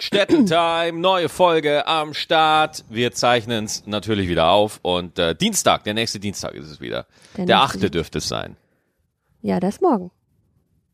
Städtentime, 0.00 0.92
neue 0.98 1.28
Folge 1.28 1.86
am 1.86 2.14
Start. 2.14 2.84
Wir 2.88 3.12
zeichnen 3.12 3.64
es 3.64 3.86
natürlich 3.86 4.28
wieder 4.28 4.48
auf 4.50 4.78
und 4.82 5.18
äh, 5.18 5.34
Dienstag, 5.34 5.84
der 5.84 5.94
nächste 5.94 6.20
Dienstag 6.20 6.54
ist 6.54 6.66
es 6.70 6.80
wieder. 6.80 7.06
Der 7.36 7.46
Der, 7.46 7.60
achte 7.60 7.90
dürfte 7.90 8.18
es 8.18 8.28
sein. 8.28 8.56
Ja, 9.42 9.58
das 9.60 9.80
morgen. 9.80 10.10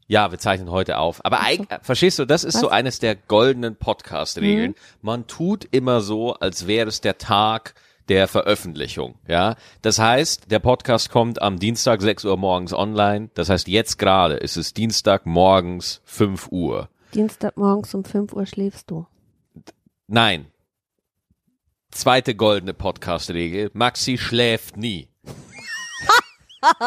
Ja, 0.06 0.30
wir 0.30 0.38
zeichnen 0.38 0.70
heute 0.70 0.98
auf. 0.98 1.24
Aber 1.24 1.42
eig- 1.42 1.70
äh, 1.70 1.78
verstehst 1.82 2.18
du, 2.18 2.24
das 2.24 2.44
ist 2.44 2.58
so 2.58 2.66
Was? 2.66 2.72
eines 2.72 2.98
der 2.98 3.14
goldenen 3.14 3.76
Podcast-Regeln. 3.76 4.70
Mhm. 4.70 4.74
Man 5.02 5.26
tut 5.26 5.66
immer 5.70 6.00
so, 6.00 6.34
als 6.34 6.66
wäre 6.66 6.88
es 6.88 7.00
der 7.00 7.18
Tag 7.18 7.74
der 8.08 8.28
Veröffentlichung. 8.28 9.14
Ja, 9.28 9.56
das 9.80 9.98
heißt, 9.98 10.50
der 10.50 10.58
Podcast 10.58 11.10
kommt 11.10 11.40
am 11.40 11.58
Dienstag 11.58 12.02
6 12.02 12.24
Uhr 12.26 12.36
morgens 12.36 12.72
online. 12.74 13.30
Das 13.34 13.48
heißt, 13.48 13.66
jetzt 13.68 13.98
gerade 13.98 14.34
ist 14.34 14.56
es 14.56 14.74
Dienstag 14.74 15.24
morgens 15.24 16.00
5 16.04 16.48
Uhr. 16.50 16.88
Dienstagmorgens 17.14 17.94
um 17.94 18.04
5 18.04 18.32
Uhr 18.32 18.46
schläfst 18.46 18.90
du. 18.90 19.06
Nein. 20.06 20.46
Zweite 21.90 22.34
goldene 22.34 22.74
Podcast-Regel. 22.74 23.70
Maxi 23.74 24.18
schläft 24.18 24.76
nie. 24.76 25.08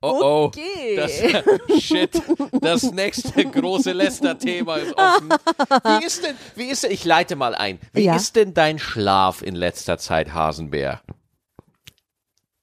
Oh 0.00 0.20
oh. 0.22 0.44
Okay. 0.44 0.94
Das, 0.96 1.80
shit. 1.82 2.22
Das 2.60 2.84
nächste 2.92 3.44
große 3.44 3.90
Lester-Thema 3.90 4.76
ist 4.76 4.96
offen. 4.96 5.28
Wie 5.28 6.04
ist 6.06 6.24
denn, 6.24 6.36
wie 6.54 6.66
ist 6.70 6.84
denn, 6.84 6.92
ich 6.92 7.04
leite 7.04 7.34
mal 7.34 7.56
ein. 7.56 7.80
Wie 7.92 8.04
Ja. 8.04 8.14
ist 8.14 8.36
denn 8.36 8.54
dein 8.54 8.78
Schlaf 8.78 9.42
in 9.42 9.56
letzter 9.56 9.98
Zeit, 9.98 10.32
Hasenbär? 10.32 11.02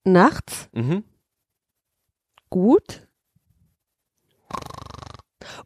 Nachts 0.05 0.69
Mhm. 0.71 1.03
gut. 2.49 3.05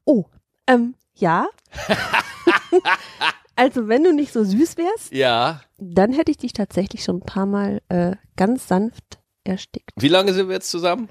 Oh, 0.05 0.25
ähm, 0.67 0.95
ja. 1.15 1.47
also 3.55 3.87
wenn 3.87 4.03
du 4.03 4.13
nicht 4.13 4.33
so 4.33 4.43
süß 4.43 4.77
wärst, 4.77 5.11
Ja. 5.13 5.61
dann 5.77 6.13
hätte 6.13 6.31
ich 6.31 6.37
dich 6.37 6.53
tatsächlich 6.53 7.03
schon 7.03 7.17
ein 7.17 7.25
paar 7.25 7.45
Mal 7.45 7.81
äh, 7.89 8.15
ganz 8.35 8.67
sanft 8.67 9.19
erstickt. 9.43 9.91
Wie 9.97 10.07
lange 10.07 10.33
sind 10.33 10.47
wir 10.47 10.55
jetzt 10.55 10.69
zusammen? 10.69 11.09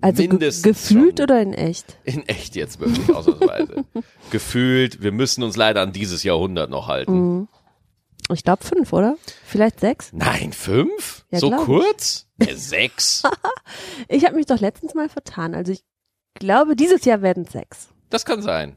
Also 0.00 0.26
ge 0.26 0.50
gefühlt 0.62 1.18
schon. 1.18 1.24
oder 1.24 1.40
in 1.40 1.54
echt? 1.54 1.96
In 2.02 2.26
echt 2.26 2.56
jetzt 2.56 2.80
wirklich, 2.80 3.08
ausnahmsweise. 3.14 3.84
Gefühlt, 4.30 5.00
wir 5.00 5.12
müssen 5.12 5.44
uns 5.44 5.56
leider 5.56 5.80
an 5.80 5.92
dieses 5.92 6.24
Jahrhundert 6.24 6.70
noch 6.70 6.88
halten. 6.88 7.12
Mhm. 7.38 7.48
Ich 8.32 8.42
glaube 8.42 8.64
fünf, 8.64 8.92
oder? 8.92 9.16
Vielleicht 9.46 9.78
sechs? 9.78 10.12
Nein, 10.12 10.52
fünf? 10.52 11.24
Ja, 11.30 11.38
so 11.38 11.50
kurz? 11.50 12.26
Äh, 12.38 12.54
sechs? 12.56 13.22
Ich 14.08 14.24
habe 14.24 14.34
mich 14.34 14.46
doch 14.46 14.58
letztens 14.58 14.94
mal 14.94 15.08
vertan. 15.08 15.54
Also 15.54 15.70
ich 15.70 15.84
glaube, 16.34 16.74
dieses 16.74 17.04
Jahr 17.04 17.22
werden 17.22 17.44
es 17.44 17.52
sechs. 17.52 17.88
Das 18.12 18.24
kann 18.24 18.42
sein. 18.42 18.76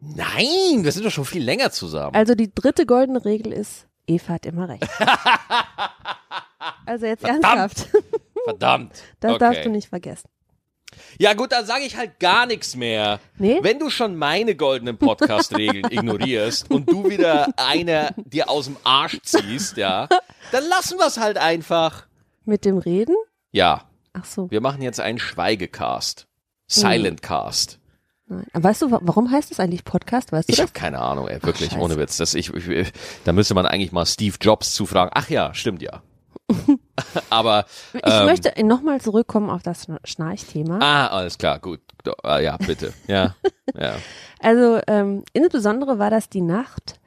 Nein, 0.00 0.82
wir 0.82 0.90
sind 0.92 1.04
doch 1.06 1.10
schon 1.12 1.24
viel 1.24 1.42
länger 1.44 1.70
zusammen. 1.70 2.14
Also 2.16 2.34
die 2.34 2.52
dritte 2.52 2.86
goldene 2.86 3.24
Regel 3.24 3.52
ist, 3.52 3.86
Eva 4.06 4.34
hat 4.34 4.46
immer 4.46 4.68
recht. 4.68 4.82
also 6.86 7.06
jetzt 7.06 7.20
Verdammt. 7.20 7.44
ernsthaft. 7.44 7.88
Verdammt. 8.44 8.92
Das 9.20 9.30
Okay. 9.32 9.38
darfst 9.38 9.64
du 9.64 9.70
nicht 9.70 9.88
vergessen. 9.88 10.28
Ja 11.18 11.32
gut, 11.34 11.52
dann 11.52 11.64
sage 11.64 11.84
ich 11.84 11.96
halt 11.96 12.18
gar 12.20 12.46
nichts 12.46 12.74
mehr. 12.76 13.20
Nee? 13.38 13.60
Wenn 13.62 13.78
du 13.78 13.88
schon 13.88 14.16
meine 14.16 14.56
goldenen 14.56 14.98
Podcast-Regeln 14.98 15.84
ignorierst 15.90 16.70
und 16.70 16.90
du 16.90 17.08
wieder 17.08 17.48
eine 17.56 18.14
dir 18.16 18.50
aus 18.50 18.66
dem 18.66 18.76
Arsch 18.84 19.18
ziehst, 19.22 19.76
ja, 19.76 20.08
dann 20.50 20.64
lassen 20.68 20.98
wir 20.98 21.06
es 21.06 21.16
halt 21.18 21.38
einfach. 21.38 22.06
Mit 22.44 22.64
dem 22.64 22.76
Reden? 22.78 23.14
Ja, 23.52 23.88
Ach 24.12 24.24
so. 24.24 24.50
wir 24.50 24.60
machen 24.60 24.82
jetzt 24.82 25.00
einen 25.00 25.18
Schweigecast. 25.20 26.26
Silent 26.66 27.22
Cast. 27.22 27.78
Nein. 28.36 28.46
Aber 28.52 28.64
weißt 28.64 28.82
du, 28.82 28.90
wa- 28.90 29.00
warum 29.02 29.30
heißt 29.30 29.50
das 29.50 29.60
eigentlich 29.60 29.84
Podcast? 29.84 30.32
Weißt 30.32 30.48
du 30.48 30.52
Ich 30.52 30.60
habe 30.60 30.72
keine 30.72 30.98
Ahnung, 31.00 31.28
ey, 31.28 31.42
wirklich, 31.42 31.70
Scheiße. 31.70 31.82
ohne 31.82 31.96
Witz. 31.96 32.16
Das, 32.16 32.34
ich, 32.34 32.52
ich, 32.52 32.92
da 33.24 33.32
müsste 33.32 33.54
man 33.54 33.66
eigentlich 33.66 33.92
mal 33.92 34.06
Steve 34.06 34.36
Jobs 34.40 34.72
zufragen. 34.74 35.10
Ach 35.14 35.28
ja, 35.30 35.52
stimmt 35.54 35.82
ja. 35.82 36.02
Aber, 37.30 37.64
Ich 37.94 38.00
ähm, 38.04 38.26
möchte 38.26 38.52
nochmal 38.64 39.00
zurückkommen 39.00 39.50
auf 39.50 39.62
das 39.62 39.86
Schna- 39.86 40.00
Schnarchthema. 40.04 40.78
ah, 40.80 41.06
alles 41.08 41.38
klar, 41.38 41.58
gut. 41.58 41.80
Ah, 42.22 42.38
ja, 42.38 42.56
bitte. 42.56 42.92
Ja, 43.06 43.34
ja. 43.78 43.94
Also 44.40 44.80
ähm, 44.86 45.24
insbesondere 45.32 45.98
war 45.98 46.10
das 46.10 46.28
die 46.28 46.40
Nacht 46.42 47.00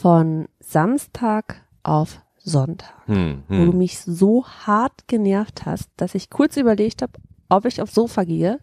von 0.00 0.46
Samstag 0.60 1.62
auf 1.82 2.20
Sonntag, 2.38 2.94
Hm, 3.06 3.42
wo 3.48 3.64
du 3.66 3.72
hm. 3.72 3.78
mich 3.78 3.98
so 4.00 4.46
hart 4.46 5.06
genervt 5.06 5.66
hast, 5.66 5.90
dass 5.96 6.14
ich 6.14 6.30
kurz 6.30 6.56
überlegt 6.56 7.02
habe, 7.02 7.12
ob 7.48 7.64
ich 7.66 7.82
aufs 7.82 7.94
Sofa 7.94 8.24
gehe. 8.24 8.60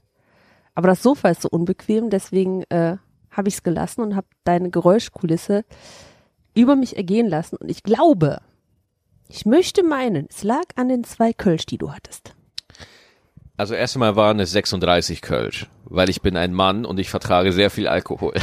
Aber 0.75 0.89
das 0.89 1.01
Sofa 1.01 1.29
ist 1.29 1.41
so 1.41 1.49
unbequem, 1.49 2.09
deswegen 2.09 2.63
äh, 2.63 2.97
habe 3.31 3.47
ich 3.47 3.55
es 3.55 3.63
gelassen 3.63 4.01
und 4.01 4.15
habe 4.15 4.27
deine 4.43 4.69
Geräuschkulisse 4.69 5.63
über 6.53 6.75
mich 6.75 6.97
ergehen 6.97 7.27
lassen. 7.27 7.55
Und 7.55 7.69
ich 7.69 7.83
glaube, 7.83 8.41
ich 9.29 9.45
möchte 9.45 9.83
meinen, 9.83 10.27
es 10.29 10.43
lag 10.43 10.65
an 10.75 10.89
den 10.89 11.03
zwei 11.03 11.33
Kölsch, 11.33 11.65
die 11.65 11.77
du 11.77 11.91
hattest. 11.91 12.35
Also 13.57 13.73
erst 13.73 13.95
einmal 13.95 14.17
waren 14.17 14.41
es 14.41 14.51
36 14.51 15.21
Kölsch, 15.21 15.67
weil 15.85 16.09
ich 16.09 16.21
bin 16.21 16.35
ein 16.35 16.53
Mann 16.53 16.83
und 16.83 16.99
ich 16.99 17.09
vertrage 17.09 17.53
sehr 17.53 17.69
viel 17.69 17.87
Alkohol. 17.87 18.33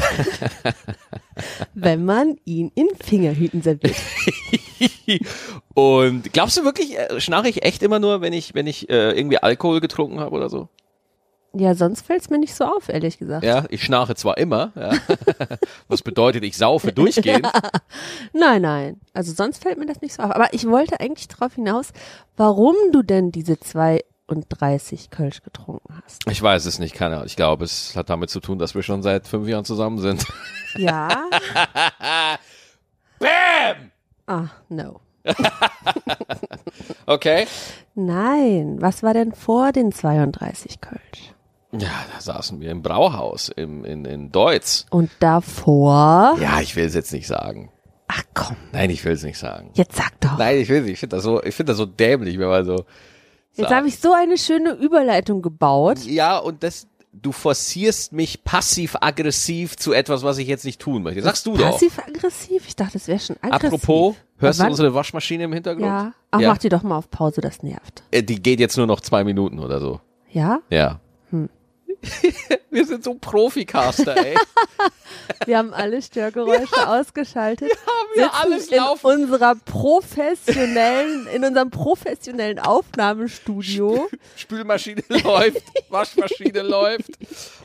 Wenn 1.74 2.06
man 2.06 2.36
ihn 2.46 2.72
in 2.74 2.88
Fingerhüten 2.98 3.60
serviert. 3.60 3.96
Und 5.74 6.32
glaubst 6.32 6.56
du 6.56 6.64
wirklich, 6.64 6.98
äh, 6.98 7.20
schnarche 7.20 7.48
ich 7.48 7.62
echt 7.62 7.82
immer 7.82 7.98
nur, 7.98 8.20
wenn 8.20 8.32
ich, 8.32 8.54
wenn 8.54 8.66
ich 8.66 8.90
äh, 8.90 9.12
irgendwie 9.12 9.38
Alkohol 9.38 9.80
getrunken 9.80 10.20
habe 10.20 10.34
oder 10.34 10.50
so? 10.50 10.68
Ja, 11.54 11.74
sonst 11.74 12.06
fällt 12.06 12.22
es 12.22 12.30
mir 12.30 12.38
nicht 12.38 12.54
so 12.54 12.64
auf, 12.64 12.88
ehrlich 12.88 13.18
gesagt. 13.18 13.44
Ja, 13.44 13.64
ich 13.68 13.82
schnarche 13.82 14.14
zwar 14.14 14.38
immer, 14.38 14.72
ja. 14.74 14.92
was 15.88 16.00
bedeutet, 16.02 16.44
ich 16.44 16.56
saufe 16.56 16.92
durchgehend. 16.92 17.46
Nein, 18.32 18.62
nein. 18.62 19.00
Also 19.12 19.32
sonst 19.32 19.62
fällt 19.62 19.78
mir 19.78 19.84
das 19.86 20.00
nicht 20.00 20.14
so 20.14 20.22
auf. 20.22 20.30
Aber 20.30 20.54
ich 20.54 20.66
wollte 20.66 20.98
eigentlich 21.00 21.28
darauf 21.28 21.54
hinaus, 21.54 21.92
warum 22.36 22.74
du 22.92 23.02
denn 23.02 23.30
diese 23.32 23.60
32 23.60 25.10
Kölsch 25.10 25.42
getrunken 25.42 25.94
hast. 26.02 26.26
Ich 26.30 26.40
weiß 26.40 26.64
es 26.64 26.78
nicht, 26.78 26.94
keine 26.94 27.16
Ahnung. 27.16 27.26
Ich 27.26 27.36
glaube, 27.36 27.64
es 27.64 27.94
hat 27.96 28.08
damit 28.08 28.30
zu 28.30 28.40
tun, 28.40 28.58
dass 28.58 28.74
wir 28.74 28.82
schon 28.82 29.02
seit 29.02 29.26
fünf 29.26 29.46
Jahren 29.46 29.66
zusammen 29.66 29.98
sind. 29.98 30.24
Ja. 30.76 31.08
Bam! 33.18 33.90
ah, 34.26 34.48
no. 34.70 35.00
Okay. 37.04 37.46
Nein. 37.94 38.80
Was 38.80 39.02
war 39.02 39.12
denn 39.12 39.32
vor 39.32 39.72
den 39.72 39.92
32 39.92 40.80
Kölsch? 40.80 41.31
Ja, 41.72 41.88
da 42.14 42.20
saßen 42.20 42.60
wir 42.60 42.70
im 42.70 42.82
Brauhaus 42.82 43.48
im, 43.48 43.84
in, 43.84 44.04
in 44.04 44.30
Deutz. 44.30 44.86
Und 44.90 45.10
davor? 45.20 46.36
Ja, 46.40 46.60
ich 46.60 46.76
will 46.76 46.84
es 46.84 46.94
jetzt 46.94 47.12
nicht 47.12 47.26
sagen. 47.26 47.70
Ach 48.08 48.22
komm, 48.34 48.56
Nein, 48.72 48.90
ich 48.90 49.02
will 49.04 49.12
es 49.12 49.22
nicht 49.22 49.38
sagen. 49.38 49.70
jetzt 49.74 49.96
sag 49.96 50.20
doch. 50.20 50.36
Nein, 50.36 50.58
ich 50.58 50.68
will 50.68 50.82
nicht. 50.82 50.92
Ich 50.92 50.98
finde 51.00 51.16
das 51.16 51.24
so, 51.24 51.42
ich 51.42 51.54
finde 51.54 51.70
das 51.70 51.78
so 51.78 51.86
dämlich, 51.86 52.38
wenn 52.38 52.48
man 52.48 52.64
so. 52.66 52.84
Jetzt 53.54 53.70
habe 53.70 53.88
ich 53.88 53.98
so 53.98 54.12
eine 54.12 54.36
schöne 54.36 54.72
Überleitung 54.72 55.40
gebaut. 55.40 55.98
Ja, 56.04 56.36
und 56.38 56.62
das, 56.62 56.86
du 57.12 57.32
forcierst 57.32 58.12
mich 58.12 58.44
passiv-aggressiv 58.44 59.76
zu 59.76 59.92
etwas, 59.94 60.22
was 60.22 60.38
ich 60.38 60.48
jetzt 60.48 60.64
nicht 60.64 60.80
tun 60.80 61.02
möchte. 61.02 61.22
Sagst 61.22 61.46
du 61.46 61.56
doch. 61.56 61.72
Passiv-aggressiv? 61.72 62.64
Ich 62.66 62.76
dachte, 62.76 62.94
das 62.94 63.08
wäre 63.08 63.18
schon 63.18 63.36
aggressiv. 63.40 63.82
Apropos, 63.82 64.16
hörst 64.38 64.60
du 64.60 64.66
unsere 64.66 64.94
Waschmaschine 64.94 65.44
im 65.44 65.52
Hintergrund? 65.52 65.86
Ja. 65.86 66.12
Ach, 66.30 66.40
ja. 66.40 66.48
mach 66.50 66.58
die 66.58 66.68
doch 66.68 66.82
mal 66.82 66.96
auf 66.96 67.10
Pause, 67.10 67.40
das 67.40 67.62
nervt. 67.62 68.02
Äh, 68.10 68.22
Die 68.22 68.42
geht 68.42 68.60
jetzt 68.60 68.76
nur 68.76 68.86
noch 68.86 69.00
zwei 69.00 69.24
Minuten 69.24 69.58
oder 69.58 69.80
so. 69.80 70.00
Ja? 70.30 70.60
Ja. 70.70 71.00
Wir 72.70 72.86
sind 72.86 73.04
so 73.04 73.14
Proficaster, 73.14 74.16
ey. 74.16 74.36
Wir 75.46 75.58
haben 75.58 75.72
alle 75.72 76.02
Störgeräusche 76.02 76.88
ausgeschaltet. 76.88 77.70
haben 77.70 78.08
wir 78.14 78.24
sitzen 78.24 78.36
alles 78.36 78.68
in 78.68 78.76
laufen. 78.76 79.06
unserer 79.06 79.54
professionellen, 79.54 81.26
in 81.28 81.44
unserem 81.44 81.70
professionellen 81.70 82.58
Aufnahmestudio. 82.58 84.08
Spülmaschine 84.36 85.02
läuft, 85.08 85.62
Waschmaschine 85.90 86.62
läuft. 86.62 87.10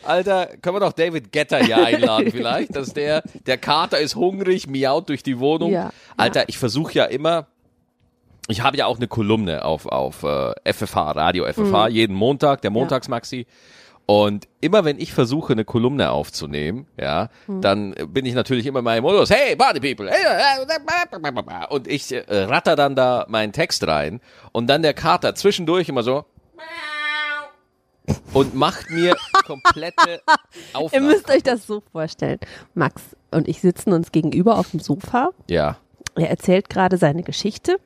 Alter, 0.03 0.47
können 0.61 0.75
wir 0.75 0.79
doch 0.81 0.93
David 0.93 1.31
Getter 1.31 1.59
hier 1.59 1.77
einladen 1.77 2.31
vielleicht, 2.31 2.75
dass 2.75 2.93
der, 2.93 3.23
der 3.45 3.57
Kater 3.57 3.99
ist 3.99 4.15
hungrig, 4.15 4.67
miaut 4.67 5.09
durch 5.09 5.23
die 5.23 5.39
Wohnung. 5.39 5.71
Ja. 5.71 5.91
Alter, 6.15 6.47
ich 6.49 6.57
versuche 6.57 6.93
ja 6.93 7.05
immer, 7.05 7.47
ich 8.47 8.61
habe 8.61 8.77
ja 8.77 8.85
auch 8.85 8.97
eine 8.97 9.07
Kolumne 9.07 9.65
auf, 9.65 9.85
auf 9.85 10.23
äh, 10.23 10.53
FFH, 10.73 11.11
Radio 11.11 11.45
FFH, 11.51 11.87
jeden 11.89 12.15
Montag, 12.15 12.61
der 12.61 12.71
Montagsmaxi. 12.71 13.45
Und 14.09 14.47
immer 14.61 14.85
wenn 14.85 14.99
ich 14.99 15.13
versuche, 15.13 15.51
eine 15.51 15.65
Kolumne 15.65 16.11
aufzunehmen, 16.11 16.87
ja, 16.97 17.27
dann 17.47 17.93
bin 18.07 18.25
ich 18.25 18.33
natürlich 18.35 18.65
immer 18.65 18.79
in 18.79 18.85
meinem 18.85 19.03
Modus, 19.03 19.29
hey, 19.29 19.53
Party 19.57 19.81
People, 19.81 20.09
hey, 20.09 20.65
und 21.69 21.87
ich 21.89 22.13
äh, 22.13 22.23
ratter 22.29 22.77
dann 22.77 22.95
da 22.95 23.25
meinen 23.27 23.51
Text 23.51 23.85
rein 23.85 24.21
und 24.53 24.67
dann 24.67 24.81
der 24.81 24.93
Kater 24.93 25.35
zwischendurch 25.35 25.89
immer 25.89 26.03
so 26.03 26.23
und 28.33 28.55
macht 28.55 28.89
mir 28.89 29.15
komplette 29.45 30.09
Ihr 30.09 30.21
Aufnahmen. 30.73 31.07
müsst 31.07 31.29
euch 31.29 31.43
das 31.43 31.67
so 31.67 31.83
vorstellen. 31.91 32.39
Max 32.73 33.01
und 33.31 33.47
ich 33.49 33.59
sitzen 33.59 33.91
uns 33.91 34.13
gegenüber 34.13 34.57
auf 34.57 34.71
dem 34.71 34.79
Sofa. 34.79 35.31
Ja, 35.49 35.77
Er 36.15 36.29
erzählt 36.29 36.69
gerade 36.69 36.97
seine 36.97 37.23
Geschichte. 37.23 37.77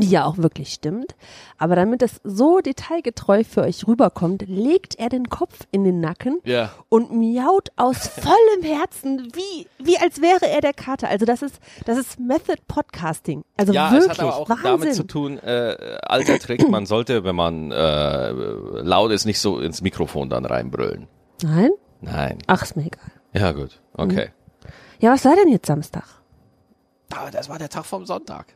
Die 0.00 0.10
ja 0.10 0.24
auch 0.24 0.38
wirklich 0.38 0.72
stimmt. 0.72 1.14
Aber 1.58 1.76
damit 1.76 2.02
es 2.02 2.20
so 2.24 2.60
detailgetreu 2.60 3.44
für 3.44 3.62
euch 3.62 3.86
rüberkommt, 3.86 4.44
legt 4.48 4.96
er 4.98 5.08
den 5.08 5.28
Kopf 5.28 5.66
in 5.70 5.84
den 5.84 6.00
Nacken 6.00 6.40
Ja. 6.44 6.72
und 6.88 7.12
miaut 7.12 7.70
aus 7.76 8.08
vollem 8.08 8.62
Herzen, 8.62 9.28
wie, 9.34 9.66
wie 9.78 9.98
als 9.98 10.20
wäre 10.20 10.48
er 10.48 10.60
der 10.60 10.72
Kater. 10.72 11.08
Also 11.08 11.24
das 11.26 11.42
ist, 11.42 11.58
das 11.86 11.98
ist 11.98 12.18
Method 12.18 12.56
Podcasting. 12.68 13.44
Also 13.56 13.72
Ja, 13.72 13.90
wirklich, 13.92 14.10
es 14.12 14.18
hat 14.18 14.20
aber 14.26 14.36
auch 14.36 14.48
Wahnsinn. 14.48 14.64
damit 14.64 14.94
zu 14.94 15.04
tun, 15.04 15.38
äh, 15.38 15.98
alter 16.02 16.38
Trick, 16.38 16.68
man 16.70 16.86
sollte, 16.86 17.24
wenn 17.24 17.36
man 17.36 17.70
äh, 17.72 18.30
laut 18.30 19.10
ist, 19.12 19.24
nicht 19.24 19.40
so 19.40 19.60
ins 19.60 19.80
Mikrofon 19.82 20.28
dann 20.28 20.44
reinbrüllen. 20.44 21.06
Nein? 21.42 21.70
Nein. 22.00 22.38
Ach, 22.46 22.62
ist 22.62 22.76
mir 22.76 22.86
egal. 22.86 23.10
Ja, 23.32 23.52
gut. 23.52 23.80
Okay. 23.94 24.30
Ja, 25.00 25.12
was 25.12 25.24
war 25.24 25.34
denn 25.36 25.48
jetzt 25.48 25.66
Samstag? 25.66 26.04
Aber 27.16 27.30
das 27.30 27.48
war 27.48 27.58
der 27.58 27.68
Tag 27.68 27.84
vom 27.84 28.06
Sonntag. 28.06 28.46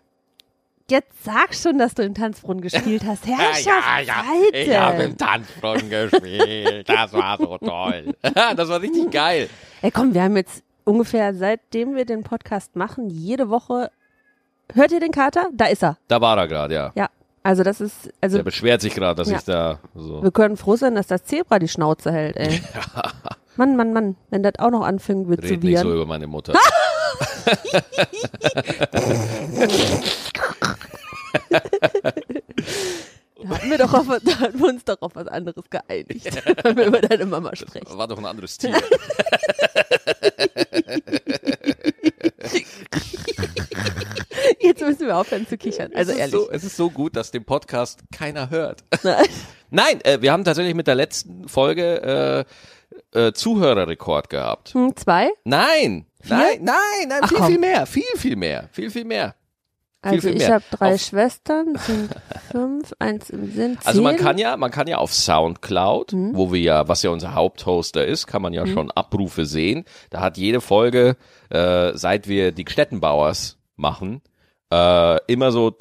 Jetzt 0.90 1.22
sag 1.22 1.54
schon, 1.54 1.76
dass 1.78 1.94
du 1.94 2.02
im 2.02 2.14
Tanzbrunnen 2.14 2.62
gespielt 2.62 3.04
hast. 3.04 3.26
Herrschaft, 3.26 4.08
Ich 4.54 4.74
habe 4.74 5.02
im 5.02 5.16
Tanzbrunnen 5.18 5.90
gespielt. 5.90 6.88
Das 6.88 7.12
war 7.12 7.36
so 7.36 7.58
toll. 7.58 8.14
das 8.22 8.68
war 8.68 8.80
richtig 8.80 9.10
geil. 9.10 9.50
Ey, 9.82 9.90
komm, 9.90 10.14
wir 10.14 10.22
haben 10.22 10.36
jetzt 10.36 10.62
ungefähr, 10.84 11.34
seitdem 11.34 11.94
wir 11.94 12.06
den 12.06 12.22
Podcast 12.22 12.74
machen, 12.74 13.10
jede 13.10 13.50
Woche. 13.50 13.90
Hört 14.72 14.92
ihr 14.92 15.00
den 15.00 15.12
Kater? 15.12 15.48
Da 15.52 15.66
ist 15.66 15.82
er. 15.82 15.98
Da 16.08 16.20
war 16.22 16.38
er 16.38 16.48
gerade, 16.48 16.74
ja. 16.74 16.92
Ja. 16.94 17.08
Also 17.42 17.62
das 17.62 17.80
ist, 17.80 18.10
also 18.20 18.38
Der 18.38 18.44
beschwert 18.44 18.80
sich 18.80 18.94
gerade, 18.94 19.14
dass 19.16 19.30
Ja. 19.30 19.36
ich 19.38 19.44
da 19.44 19.78
so. 19.94 20.22
wir 20.22 20.30
können 20.30 20.56
froh 20.56 20.76
sein, 20.76 20.94
dass 20.94 21.06
das 21.06 21.24
Zebra 21.24 21.58
die 21.58 21.68
Schnauze 21.68 22.12
hält, 22.12 22.36
ey. 22.36 22.60
Mann, 23.56 23.76
Mann, 23.76 23.92
Mann, 23.92 24.16
wenn 24.30 24.42
das 24.42 24.54
auch 24.58 24.70
noch 24.70 24.82
anfängt 24.82 25.28
wird 25.28 25.42
zu 25.42 25.48
Red 25.54 25.64
nicht 25.64 25.78
so 25.78 25.92
über 25.92 26.06
meine 26.06 26.26
Mutter. 26.26 26.52
Da 33.40 33.48
hatten 33.50 33.70
wir 33.70 33.78
doch 33.78 33.94
auf, 33.94 34.06
da 34.24 34.40
hatten 34.40 34.58
wir 34.58 34.68
uns 34.68 34.84
doch 34.84 35.00
auf 35.00 35.14
was 35.14 35.26
anderes 35.28 35.70
geeinigt, 35.70 36.26
wenn 36.64 36.76
wir 36.76 36.86
über 36.86 37.00
deine 37.00 37.24
Mama 37.26 37.54
sprechen. 37.54 37.86
War 37.96 38.08
doch 38.08 38.18
ein 38.18 38.26
anderes 38.26 38.58
Tier. 38.58 38.74
Jetzt 44.60 44.80
müssen 44.80 45.06
wir 45.06 45.16
aufhören 45.16 45.46
zu 45.46 45.56
kichern. 45.56 45.92
Also 45.94 46.10
es 46.10 46.16
ist 46.16 46.20
ehrlich. 46.20 46.32
So, 46.32 46.50
es 46.50 46.64
ist 46.64 46.76
so 46.76 46.90
gut, 46.90 47.16
dass 47.16 47.30
den 47.30 47.44
Podcast 47.44 48.00
keiner 48.12 48.50
hört. 48.50 48.84
Nein. 49.02 49.26
Nein, 49.70 50.00
äh, 50.02 50.20
wir 50.20 50.32
haben 50.32 50.44
tatsächlich 50.44 50.74
mit 50.74 50.86
der 50.86 50.94
letzten 50.94 51.48
Folge 51.48 52.46
äh, 53.12 53.18
äh, 53.18 53.32
Zuhörerrekord 53.32 54.30
gehabt. 54.30 54.74
Hm, 54.74 54.96
zwei. 54.96 55.30
Nein, 55.44 56.06
nein, 56.28 56.58
nein, 56.62 57.08
nein, 57.08 57.20
Ach, 57.22 57.28
viel, 57.28 57.38
komm. 57.38 57.46
viel 57.46 57.58
mehr, 57.58 57.86
viel, 57.86 58.02
viel 58.16 58.36
mehr, 58.36 58.68
viel, 58.72 58.90
viel 58.90 59.04
mehr. 59.04 59.34
Also 60.00 60.20
viel 60.28 60.36
ich 60.36 60.38
mehr. 60.46 60.54
habe 60.54 60.64
drei 60.70 60.94
Auf- 60.94 61.00
Schwestern, 61.00 61.74
sind 61.76 62.10
fünf, 62.52 62.94
eins 63.00 63.30
im 63.30 63.46
Sinn, 63.52 63.76
zehn. 63.80 63.86
Also 63.86 64.00
man 64.00 64.16
kann 64.16 64.38
ja, 64.38 64.56
man 64.56 64.70
kann 64.70 64.86
ja 64.86 64.98
auf 64.98 65.12
Soundcloud, 65.12 66.12
Mhm. 66.12 66.36
wo 66.36 66.52
wir 66.52 66.60
ja, 66.60 66.86
was 66.88 67.02
ja 67.02 67.10
unser 67.10 67.34
Haupthoster 67.34 68.06
ist, 68.06 68.26
kann 68.28 68.40
man 68.42 68.52
ja 68.52 68.64
schon 68.66 68.90
Abrufe 68.92 69.44
sehen. 69.44 69.84
Da 70.10 70.20
hat 70.20 70.36
jede 70.38 70.60
Folge, 70.60 71.16
äh, 71.50 71.92
seit 71.96 72.28
wir 72.28 72.52
die 72.52 72.64
Gstettenbauers 72.64 73.58
machen, 73.74 74.22
äh, 74.72 75.18
immer 75.26 75.50
so 75.50 75.72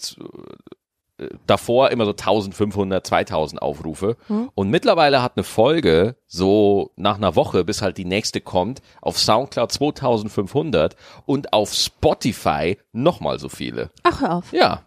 davor 1.46 1.92
immer 1.92 2.06
so 2.06 2.12
1500, 2.12 3.06
2000 3.06 3.62
Aufrufe. 3.62 4.18
Mhm. 4.28 4.50
Und 4.56 4.70
mittlerweile 4.70 5.22
hat 5.22 5.34
eine 5.36 5.44
Folge 5.44 6.16
so 6.28 6.92
nach 6.96 7.18
einer 7.18 7.36
Woche, 7.36 7.64
bis 7.64 7.82
halt 7.82 7.98
die 7.98 8.06
nächste 8.06 8.42
kommt, 8.42 8.82
auf 9.02 9.18
Soundcloud 9.18 9.72
2500 9.72 10.96
und 11.26 11.54
auf 11.54 11.74
Spotify 11.74 12.78
nochmal 12.92 13.40
so 13.40 13.50
viele. 13.50 13.90
Ach, 14.04 14.22
hör 14.22 14.36
auf. 14.38 14.54
Ja. 14.54 14.84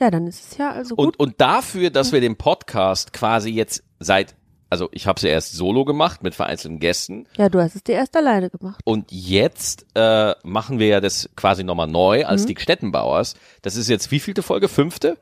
Ja, 0.00 0.10
dann 0.10 0.26
ist 0.26 0.52
es 0.52 0.56
ja 0.56 0.70
also 0.70 0.96
gut. 0.96 1.04
Und, 1.04 1.20
und 1.20 1.40
dafür, 1.42 1.90
dass 1.90 2.10
wir 2.10 2.22
den 2.22 2.36
Podcast 2.36 3.12
quasi 3.12 3.50
jetzt 3.50 3.84
seit, 3.98 4.34
also 4.70 4.88
ich 4.92 5.06
habe 5.06 5.16
es 5.16 5.22
ja 5.22 5.30
erst 5.30 5.52
solo 5.52 5.84
gemacht 5.84 6.22
mit 6.22 6.34
vereinzelten 6.34 6.78
Gästen 6.78 7.26
Ja, 7.36 7.48
du 7.48 7.60
hast 7.60 7.74
es 7.76 7.82
dir 7.84 7.96
erst 7.96 8.16
alleine 8.16 8.48
gemacht. 8.50 8.80
und 8.84 9.10
jetzt 9.12 9.84
äh, 9.94 10.34
machen 10.44 10.78
wir 10.78 10.86
ja 10.86 11.00
das 11.00 11.28
quasi 11.36 11.64
nochmal 11.64 11.88
neu 11.88 12.24
als 12.24 12.46
die 12.46 12.54
Gstettenbauers. 12.54 13.34
Das 13.62 13.76
ist 13.76 13.88
jetzt 13.88 14.10
wievielte 14.10 14.42
Folge? 14.42 14.68
Fünfte? 14.68 15.18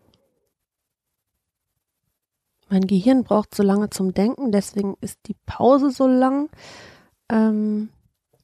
Mein 2.71 2.87
Gehirn 2.87 3.25
braucht 3.25 3.55
so 3.55 3.62
lange 3.62 3.89
zum 3.91 4.12
Denken, 4.12 4.53
deswegen 4.53 4.97
ist 5.00 5.19
die 5.27 5.37
Pause 5.47 5.91
so 5.91 6.06
lang. 6.06 6.51
Ähm, 7.31 7.89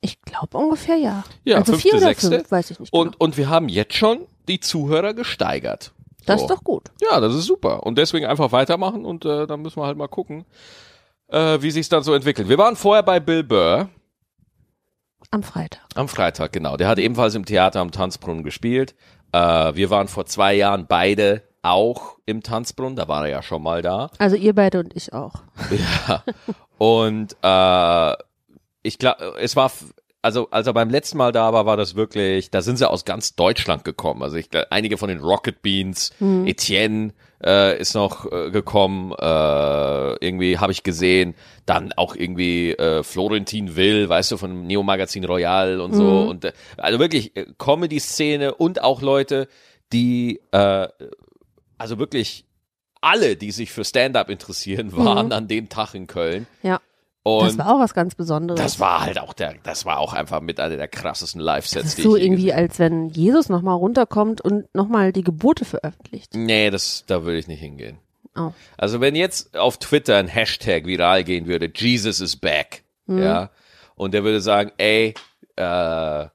ich 0.00 0.20
glaube 0.22 0.56
ungefähr 0.56 0.96
ja. 0.96 1.24
Ja, 1.44 1.56
also 1.58 1.72
fünfte, 1.72 1.88
vier 1.88 1.98
oder 1.98 2.06
sechste. 2.06 2.30
fünf, 2.38 2.50
weiß 2.50 2.70
ich 2.70 2.80
nicht 2.80 2.92
Und, 2.92 3.12
genau. 3.12 3.16
und 3.18 3.36
wir 3.36 3.48
haben 3.50 3.68
jetzt 3.68 3.94
schon 3.94 4.26
die 4.48 4.60
Zuhörer 4.60 5.12
gesteigert. 5.14 5.92
Das 6.26 6.40
So. 6.40 6.46
ist 6.46 6.50
doch 6.50 6.64
gut. 6.64 6.90
Ja, 7.02 7.20
das 7.20 7.34
ist 7.34 7.44
super. 7.44 7.82
Und 7.84 7.98
deswegen 7.98 8.24
einfach 8.24 8.50
weitermachen 8.52 9.04
und 9.04 9.26
äh, 9.26 9.46
dann 9.46 9.60
müssen 9.60 9.78
wir 9.80 9.86
halt 9.86 9.98
mal 9.98 10.08
gucken, 10.08 10.46
äh, 11.28 11.60
wie 11.60 11.70
sich 11.70 11.88
dann 11.88 12.02
so 12.02 12.14
entwickelt. 12.14 12.48
Wir 12.48 12.58
waren 12.58 12.76
vorher 12.76 13.02
bei 13.02 13.20
Bill 13.20 13.42
Burr. 13.42 13.88
Am 15.30 15.42
Freitag. 15.42 15.82
Am 15.94 16.08
Freitag, 16.08 16.52
genau. 16.52 16.76
Der 16.76 16.88
hat 16.88 16.98
ebenfalls 16.98 17.34
im 17.34 17.44
Theater 17.44 17.80
am 17.80 17.90
Tanzbrunnen 17.90 18.44
gespielt. 18.44 18.94
Äh, 19.32 19.74
wir 19.74 19.90
waren 19.90 20.08
vor 20.08 20.26
zwei 20.26 20.54
Jahren 20.54 20.86
beide 20.86 21.42
auch 21.62 22.18
im 22.26 22.42
Tanzbrunnen, 22.42 22.94
da 22.94 23.08
war 23.08 23.24
er 23.24 23.30
ja 23.30 23.42
schon 23.42 23.62
mal 23.62 23.80
da. 23.82 24.10
Also 24.18 24.36
ihr 24.36 24.54
beide 24.54 24.80
und 24.80 24.94
ich 24.94 25.12
auch. 25.12 25.42
Ja. 25.70 26.22
Und 26.76 27.36
äh, 27.42 28.16
ich 28.82 28.98
glaube, 28.98 29.34
es 29.40 29.56
war, 29.56 29.72
also 30.24 30.48
als 30.50 30.66
er 30.66 30.72
beim 30.72 30.88
letzten 30.88 31.18
Mal 31.18 31.32
da 31.32 31.52
war, 31.52 31.66
war 31.66 31.76
das 31.76 31.96
wirklich, 31.96 32.50
da 32.50 32.62
sind 32.62 32.78
sie 32.78 32.88
aus 32.88 33.04
ganz 33.04 33.36
Deutschland 33.36 33.84
gekommen. 33.84 34.22
Also 34.22 34.36
ich 34.36 34.48
einige 34.70 34.96
von 34.96 35.10
den 35.10 35.20
Rocket 35.20 35.60
Beans, 35.60 36.12
Etienne 36.46 37.12
äh, 37.44 37.78
ist 37.78 37.94
noch 37.94 38.32
äh, 38.32 38.50
gekommen, 38.50 39.12
äh, 39.12 40.14
irgendwie 40.24 40.58
habe 40.58 40.72
ich 40.72 40.82
gesehen, 40.82 41.34
dann 41.66 41.92
auch 41.92 42.16
irgendwie 42.16 42.72
äh, 42.72 43.02
Florentin 43.02 43.76
Will, 43.76 44.08
weißt 44.08 44.32
du, 44.32 44.38
von 44.38 44.50
dem 44.50 44.66
Neo-Magazin 44.66 45.26
Royal 45.26 45.78
und 45.80 45.94
so. 45.94 46.22
Und 46.22 46.46
äh, 46.46 46.52
also 46.78 46.98
wirklich 46.98 47.36
äh, 47.36 47.44
Comedy-Szene 47.58 48.54
und 48.54 48.82
auch 48.82 49.02
Leute, 49.02 49.46
die 49.92 50.40
äh, 50.52 50.88
also 51.76 51.98
wirklich 51.98 52.46
alle, 53.02 53.36
die 53.36 53.50
sich 53.50 53.72
für 53.72 53.84
Stand-up 53.84 54.30
interessieren, 54.30 54.96
waren 54.96 55.32
an 55.32 55.48
dem 55.48 55.68
Tag 55.68 55.92
in 55.94 56.06
Köln. 56.06 56.46
Ja. 56.62 56.80
Und 57.24 57.46
das 57.46 57.58
war 57.58 57.74
auch 57.74 57.80
was 57.80 57.94
ganz 57.94 58.14
Besonderes. 58.14 58.60
das 58.60 58.78
war 58.80 59.00
halt 59.00 59.18
auch 59.18 59.32
der, 59.32 59.54
das 59.62 59.84
war 59.86 59.98
auch 59.98 60.12
einfach 60.12 60.40
mit 60.42 60.60
einer 60.60 60.76
der 60.76 60.88
krassesten 60.88 61.40
Live-Sets, 61.40 61.96
so 61.96 62.16
irgendwie, 62.16 62.52
als 62.52 62.78
wenn 62.78 63.08
Jesus 63.08 63.48
nochmal 63.48 63.76
runterkommt 63.76 64.42
und 64.42 64.72
nochmal 64.74 65.10
die 65.12 65.22
Gebote 65.24 65.64
veröffentlicht. 65.64 66.34
Nee, 66.34 66.70
das, 66.70 67.04
da 67.06 67.24
würde 67.24 67.38
ich 67.38 67.48
nicht 67.48 67.60
hingehen. 67.60 67.98
Oh. 68.36 68.50
Also 68.76 69.00
wenn 69.00 69.14
jetzt 69.16 69.56
auf 69.56 69.78
Twitter 69.78 70.16
ein 70.18 70.28
Hashtag 70.28 70.84
viral 70.86 71.24
gehen 71.24 71.46
würde, 71.46 71.70
Jesus 71.74 72.20
is 72.20 72.36
back, 72.36 72.84
Mhm. 73.06 73.22
ja, 73.22 73.50
und 73.96 74.12
der 74.14 74.24
würde 74.24 74.40
sagen, 74.40 74.72
ey, 74.78 75.14
äh, 75.56 76.26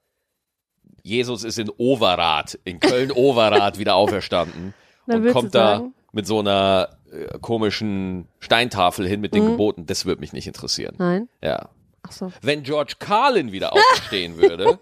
Jesus 1.03 1.43
ist 1.43 1.57
in 1.59 1.69
Overath, 1.77 2.57
in 2.63 2.79
Köln-Overath 2.79 3.77
wieder 3.79 3.95
auferstanden 3.95 4.73
und 5.07 5.31
kommt 5.31 5.53
da 5.55 5.77
sagen? 5.77 5.93
mit 6.13 6.25
so 6.27 6.39
einer 6.39 6.89
äh, 7.11 7.39
komischen 7.39 8.27
Steintafel 8.39 9.07
hin 9.07 9.21
mit 9.21 9.33
den 9.33 9.45
Geboten, 9.45 9.85
das 9.85 10.05
würde 10.05 10.21
mich 10.21 10.33
nicht 10.33 10.47
interessieren. 10.47 10.95
Mhm. 10.97 11.05
Nein? 11.05 11.29
Ja. 11.41 11.69
Ach 12.03 12.11
so. 12.11 12.31
wenn 12.41 12.63
George 12.63 12.93
Carlin 12.99 13.51
wieder 13.51 13.73
auferstehen 13.73 14.37
würde, 14.37 14.79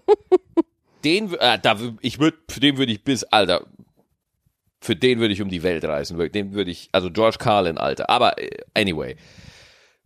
den, 1.04 1.34
äh, 1.34 1.58
da, 1.58 1.76
ich 2.00 2.18
würde, 2.20 2.38
für 2.48 2.60
den 2.60 2.78
würde 2.78 2.92
ich 2.92 3.02
bis, 3.02 3.24
Alter, 3.24 3.66
für 4.80 4.94
den 4.94 5.18
würde 5.18 5.34
ich 5.34 5.42
um 5.42 5.48
die 5.48 5.62
Welt 5.62 5.84
reisen, 5.84 6.16
den 6.32 6.52
würde 6.52 6.70
ich, 6.70 6.88
also 6.92 7.10
George 7.10 7.38
Carlin, 7.38 7.78
Alter, 7.78 8.08
aber 8.08 8.38
äh, 8.38 8.50
anyway. 8.74 9.16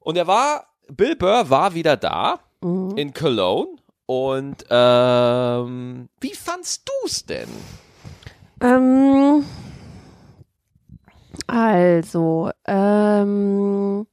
Und 0.01 0.17
er 0.17 0.27
war, 0.27 0.67
Bill 0.89 1.17
Burr 1.17 1.51
war 1.51 1.75
wieder 1.75 1.97
da 1.97 2.41
in 2.63 3.13
Cologne 3.13 3.77
und 4.07 4.65
ähm, 4.71 6.09
wie 6.21 6.35
fandst 6.35 6.89
du's 6.89 7.27
denn? 7.27 7.49
Ähm, 8.61 9.45
also, 11.47 12.51
ähm, 12.67 14.07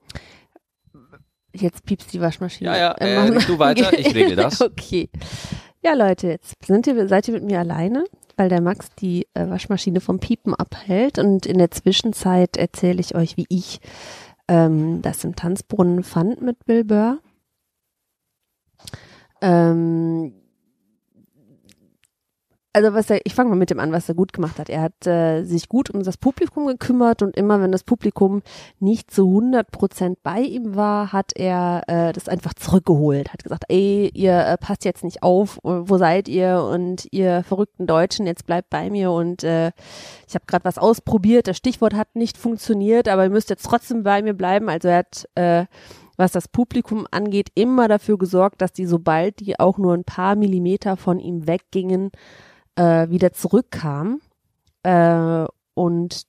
jetzt 1.54 1.86
piepst 1.86 2.12
die 2.14 2.22
Waschmaschine. 2.22 2.70
Ja, 2.72 2.78
ja, 2.78 2.92
Äh, 3.00 3.28
äh, 3.30 3.40
du 3.46 3.60
weiter, 3.60 3.98
ich 3.98 4.08
regel 4.16 4.36
das. 4.36 4.62
okay. 4.62 5.10
Ja, 5.82 5.94
Leute, 5.94 6.28
jetzt 6.28 6.56
sind 6.66 6.88
ihr, 6.88 7.08
seid 7.08 7.28
ihr 7.28 7.34
mit 7.36 7.44
mir 7.44 7.60
alleine, 7.60 8.04
weil 8.36 8.50
der 8.50 8.62
Max 8.62 8.90
die 9.00 9.28
äh, 9.34 9.50
Waschmaschine 9.50 10.02
vom 10.02 10.20
Piepen 10.20 10.54
abhält 10.54 11.20
und 11.20 11.46
in 11.46 11.58
der 11.58 11.72
Zwischenzeit 11.72 12.58
erzähle 12.58 13.00
ich 13.00 13.16
euch, 13.16 13.38
wie 13.38 13.46
ich 13.50 13.80
ähm, 14.50 15.02
das 15.02 15.24
im 15.24 15.36
Tanzbrunnen 15.36 16.04
fand 16.04 16.42
mit 16.42 16.66
Bill 16.66 16.84
Burr. 16.84 17.20
Ähm, 19.42 20.34
also 22.80 22.94
was 22.94 23.10
er, 23.10 23.20
ich 23.26 23.36
fange 23.36 23.50
mal 23.50 23.58
mit 23.58 23.70
dem 23.72 23.80
an, 23.80 23.92
was 23.92 24.08
er 24.08 24.16
gut 24.16 24.32
gemacht 24.32 24.58
hat. 24.58 24.70
Er 24.70 24.82
hat 24.82 25.06
äh, 25.06 25.44
sich 25.44 25.68
gut 25.68 25.90
um 25.90 26.02
das 26.02 26.16
Publikum 26.16 26.66
gekümmert 26.66 27.22
und 27.22 27.36
immer, 27.36 27.62
wenn 27.62 27.74
das 27.74 27.84
Publikum 27.84 28.42
nicht 28.80 29.12
zu 29.12 29.28
100 29.28 29.70
Prozent 29.70 30.24
bei 30.24 30.40
ihm 30.40 30.76
war, 30.76 31.12
hat 31.12 31.34
er 31.36 31.84
äh, 31.88 32.14
das 32.14 32.30
einfach 32.30 32.54
zurückgeholt. 32.54 33.34
Hat 33.34 33.44
gesagt, 33.44 33.66
ey, 33.68 34.10
ihr 34.14 34.34
äh, 34.34 34.58
passt 34.58 34.86
jetzt 34.86 35.04
nicht 35.04 35.24
auf, 35.24 35.60
wo 35.64 35.98
seid 35.98 36.30
ihr 36.30 36.64
und 36.64 37.06
ihr 37.12 37.44
verrückten 37.44 37.86
Deutschen, 37.86 38.26
jetzt 38.26 38.46
bleibt 38.46 38.70
bei 38.70 38.90
mir 38.90 39.12
und 39.12 39.44
äh, 39.44 39.72
ich 40.26 40.36
habe 40.36 40.46
gerade 40.48 40.64
was 40.64 40.78
ausprobiert, 40.78 41.48
das 41.48 41.58
Stichwort 41.58 41.94
hat 41.94 42.16
nicht 42.16 42.38
funktioniert, 42.38 43.10
aber 43.10 43.26
ihr 43.26 43.30
müsst 43.30 43.50
jetzt 43.50 43.66
trotzdem 43.66 44.04
bei 44.04 44.22
mir 44.22 44.34
bleiben. 44.34 44.70
Also 44.70 44.88
er 44.88 45.00
hat 45.00 45.28
äh, 45.36 45.66
was 46.16 46.34
das 46.34 46.50
Publikum 46.50 47.08
angeht, 47.12 47.50
immer 47.56 47.88
dafür 47.88 48.18
gesorgt, 48.18 48.62
dass 48.62 48.74
die, 48.74 48.86
sobald 48.86 49.40
die 49.40 49.58
auch 49.58 49.78
nur 49.78 49.94
ein 49.94 50.04
paar 50.04 50.36
Millimeter 50.36 50.98
von 50.98 51.18
ihm 51.18 51.48
weggingen, 51.48 52.12
äh, 52.80 53.10
wieder 53.10 53.34
zurückkamen. 53.34 54.22
Äh, 54.84 55.46
und 55.74 56.24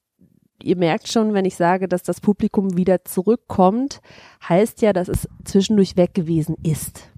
ihr 0.63 0.77
merkt 0.77 1.09
schon, 1.09 1.33
wenn 1.33 1.45
ich 1.45 1.55
sage, 1.55 1.89
dass 1.89 2.03
das 2.03 2.21
Publikum 2.21 2.77
wieder 2.77 3.05
zurückkommt, 3.05 4.01
heißt 4.49 4.83
ja, 4.83 4.93
dass 4.93 5.09
es 5.09 5.29
zwischendurch 5.45 5.97
weg 5.97 6.13
gewesen 6.13 6.57
ist. 6.63 7.09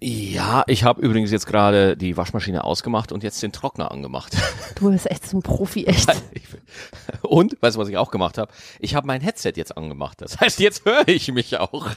Ja, 0.00 0.62
ich 0.68 0.84
habe 0.84 1.02
übrigens 1.02 1.32
jetzt 1.32 1.46
gerade 1.46 1.96
die 1.96 2.16
Waschmaschine 2.16 2.62
ausgemacht 2.62 3.10
und 3.10 3.24
jetzt 3.24 3.42
den 3.42 3.52
Trockner 3.52 3.90
angemacht. 3.90 4.36
Du 4.76 4.92
bist 4.92 5.10
echt 5.10 5.26
so 5.26 5.36
ein 5.36 5.42
Profi, 5.42 5.86
echt. 5.86 6.08
Und, 7.22 7.60
weißt 7.60 7.74
du, 7.74 7.80
was 7.80 7.88
ich 7.88 7.96
auch 7.96 8.12
gemacht 8.12 8.38
habe? 8.38 8.52
Ich 8.78 8.94
habe 8.94 9.08
mein 9.08 9.20
Headset 9.20 9.54
jetzt 9.56 9.76
angemacht. 9.76 10.20
Das 10.20 10.38
heißt, 10.38 10.60
jetzt 10.60 10.84
höre 10.84 11.08
ich 11.08 11.32
mich 11.32 11.58
auch. 11.58 11.88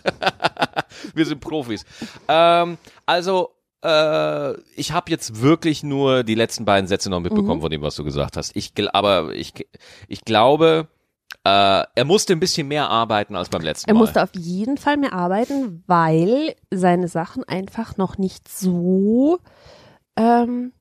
Wir 1.13 1.27
sind 1.27 1.41
Profis. 1.41 1.85
Ähm, 2.27 2.79
also, 3.05 3.51
äh, 3.83 4.53
ich 4.75 4.91
habe 4.91 5.11
jetzt 5.11 5.41
wirklich 5.41 5.83
nur 5.83 6.23
die 6.23 6.35
letzten 6.35 6.65
beiden 6.65 6.87
Sätze 6.87 7.09
noch 7.09 7.19
mitbekommen 7.19 7.57
mhm. 7.57 7.61
von 7.61 7.71
dem, 7.71 7.81
was 7.81 7.95
du 7.95 8.03
gesagt 8.03 8.37
hast. 8.37 8.55
Ich, 8.55 8.73
aber 8.93 9.33
ich, 9.33 9.53
ich 10.07 10.23
glaube, 10.23 10.87
äh, 11.43 11.83
er 11.95 12.05
musste 12.05 12.33
ein 12.33 12.39
bisschen 12.39 12.67
mehr 12.67 12.89
arbeiten 12.89 13.35
als 13.35 13.49
beim 13.49 13.61
letzten 13.61 13.89
Mal. 13.91 13.95
Er 13.95 13.99
musste 13.99 14.23
auf 14.23 14.33
jeden 14.33 14.77
Fall 14.77 14.97
mehr 14.97 15.13
arbeiten, 15.13 15.83
weil 15.87 16.55
seine 16.69 17.07
Sachen 17.07 17.43
einfach 17.43 17.97
noch 17.97 18.17
nicht 18.17 18.47
so 18.47 19.39
ähm, 20.15 20.73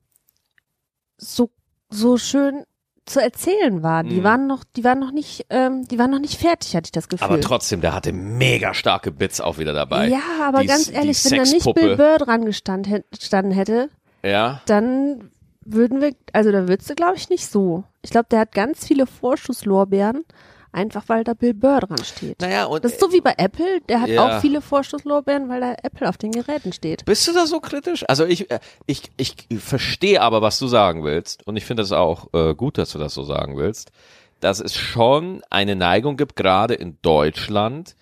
so 1.17 1.49
so 1.89 2.17
schön 2.17 2.63
zu 3.11 3.21
erzählen 3.21 3.83
waren. 3.83 4.07
Die 4.07 4.19
mhm. 4.19 4.23
waren 4.23 4.47
noch, 4.47 4.63
die 4.75 4.83
waren 4.83 4.99
noch 4.99 5.11
nicht, 5.11 5.45
ähm, 5.49 5.87
die 5.87 5.99
waren 5.99 6.11
noch 6.11 6.19
nicht 6.19 6.39
fertig, 6.39 6.75
hatte 6.75 6.87
ich 6.87 6.91
das 6.91 7.09
Gefühl. 7.09 7.25
Aber 7.25 7.41
trotzdem, 7.41 7.81
der 7.81 7.93
hatte 7.93 8.13
mega 8.13 8.73
starke 8.73 9.11
Bits 9.11 9.41
auch 9.41 9.57
wieder 9.57 9.73
dabei. 9.73 10.07
Ja, 10.07 10.21
aber 10.43 10.61
die, 10.61 10.67
ganz 10.67 10.91
ehrlich, 10.91 11.23
wenn 11.25 11.43
da 11.43 11.49
nicht 11.49 11.73
Bill 11.73 11.97
Burr 11.97 12.17
dran 12.17 12.45
gestanden 12.45 13.51
hätte, 13.51 13.89
ja. 14.23 14.61
dann 14.65 15.31
würden 15.63 16.01
wir, 16.01 16.13
also 16.33 16.51
da 16.51 16.67
würdest 16.67 16.89
du, 16.89 16.95
glaube 16.95 17.17
ich, 17.17 17.29
nicht 17.29 17.47
so. 17.47 17.83
Ich 18.01 18.11
glaube, 18.11 18.27
der 18.31 18.39
hat 18.39 18.53
ganz 18.53 18.85
viele 18.85 19.05
Vorschusslorbeeren, 19.05 20.25
einfach 20.71 21.03
weil 21.07 21.23
da 21.23 21.33
Bill 21.33 21.53
Burr 21.53 21.81
dran 21.81 22.03
steht. 22.03 22.39
Naja, 22.41 22.65
und 22.65 22.83
das 22.83 22.93
ist 22.93 23.01
so 23.01 23.11
wie 23.11 23.21
bei 23.21 23.33
Apple, 23.37 23.81
der 23.89 24.01
hat 24.01 24.09
ja. 24.09 24.37
auch 24.37 24.41
viele 24.41 24.61
Vorschusslorbeeren, 24.61 25.49
weil 25.49 25.61
da 25.61 25.75
Apple 25.83 26.07
auf 26.07 26.17
den 26.17 26.31
Geräten 26.31 26.73
steht. 26.73 27.05
Bist 27.05 27.27
du 27.27 27.33
da 27.33 27.45
so 27.45 27.59
kritisch? 27.59 28.03
Also 28.07 28.25
ich, 28.25 28.49
äh, 28.51 28.59
ich, 28.85 29.03
ich 29.17 29.35
verstehe 29.59 30.21
aber, 30.21 30.41
was 30.41 30.59
du 30.59 30.67
sagen 30.67 31.03
willst 31.03 31.45
und 31.47 31.55
ich 31.55 31.65
finde 31.65 31.83
es 31.83 31.91
auch 31.91 32.33
äh, 32.33 32.55
gut, 32.55 32.77
dass 32.77 32.91
du 32.91 32.99
das 32.99 33.13
so 33.13 33.23
sagen 33.23 33.57
willst, 33.57 33.91
dass 34.39 34.59
es 34.59 34.75
schon 34.75 35.41
eine 35.49 35.75
Neigung 35.75 36.17
gibt, 36.17 36.35
gerade 36.35 36.73
in 36.73 36.97
Deutschland, 37.01 37.95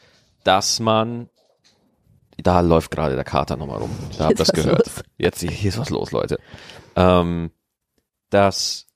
dass 0.43 0.79
man 0.79 1.29
da 2.37 2.61
läuft 2.61 2.91
gerade 2.91 3.15
der 3.15 3.25
Kater 3.25 3.57
nochmal 3.57 3.79
rum. 3.79 3.89
Da 4.17 4.27
habt 4.27 4.39
das 4.39 4.53
gehört. 4.53 4.85
Los. 4.85 5.03
Jetzt 5.17 5.41
hier 5.41 5.67
ist 5.67 5.77
was 5.77 5.89
los, 5.89 6.11
Leute 6.11 6.37
ähm, 6.99 7.51
dass 8.29 8.87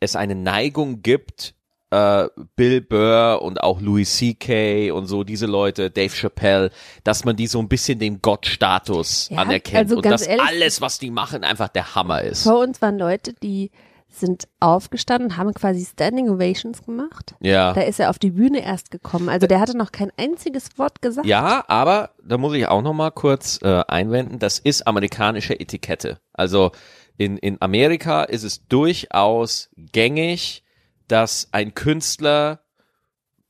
es 0.00 0.16
eine 0.16 0.34
Neigung 0.34 1.02
gibt, 1.02 1.54
äh, 1.92 2.28
Bill 2.56 2.80
Burr 2.80 3.42
und 3.42 3.60
auch 3.60 3.80
Louis 3.80 4.16
C.K. 4.16 4.90
und 4.92 5.06
so 5.06 5.24
diese 5.24 5.44
Leute, 5.44 5.90
Dave 5.90 6.14
Chappelle, 6.14 6.70
dass 7.04 7.26
man 7.26 7.36
die 7.36 7.46
so 7.46 7.58
ein 7.58 7.68
bisschen 7.68 7.98
den 7.98 8.22
Gottstatus 8.22 9.28
ja, 9.28 9.38
anerkennt 9.38 9.90
also 9.90 9.96
und 9.96 10.06
dass 10.06 10.22
ehrlich, 10.22 10.46
alles, 10.46 10.80
was 10.80 10.98
die 10.98 11.10
machen, 11.10 11.44
einfach 11.44 11.68
der 11.68 11.94
Hammer 11.94 12.22
ist. 12.22 12.44
Vor 12.44 12.60
uns 12.60 12.80
waren 12.80 12.98
Leute, 12.98 13.34
die 13.34 13.70
sind 14.08 14.48
aufgestanden, 14.60 15.36
haben 15.36 15.52
quasi 15.52 15.84
Standing 15.84 16.30
Ovations 16.30 16.82
gemacht. 16.82 17.34
Ja. 17.40 17.74
Da 17.74 17.82
ist 17.82 18.00
er 18.00 18.08
auf 18.08 18.18
die 18.18 18.30
Bühne 18.30 18.64
erst 18.64 18.90
gekommen. 18.90 19.28
Also 19.28 19.46
der 19.46 19.60
hatte 19.60 19.76
noch 19.76 19.92
kein 19.92 20.10
einziges 20.16 20.78
Wort 20.78 21.02
gesagt. 21.02 21.26
Ja, 21.26 21.64
aber 21.68 22.10
da 22.22 22.38
muss 22.38 22.54
ich 22.54 22.66
auch 22.68 22.82
noch 22.82 22.92
mal 22.94 23.10
kurz 23.10 23.58
äh, 23.62 23.82
einwenden, 23.86 24.38
das 24.38 24.58
ist 24.58 24.86
amerikanische 24.86 25.58
Etikette. 25.58 26.18
Also 26.32 26.72
in, 27.18 27.36
in 27.36 27.60
Amerika 27.60 28.24
ist 28.24 28.44
es 28.44 28.66
durchaus 28.66 29.70
gängig, 29.76 30.62
dass 31.12 31.48
ein 31.52 31.74
Künstler 31.74 32.60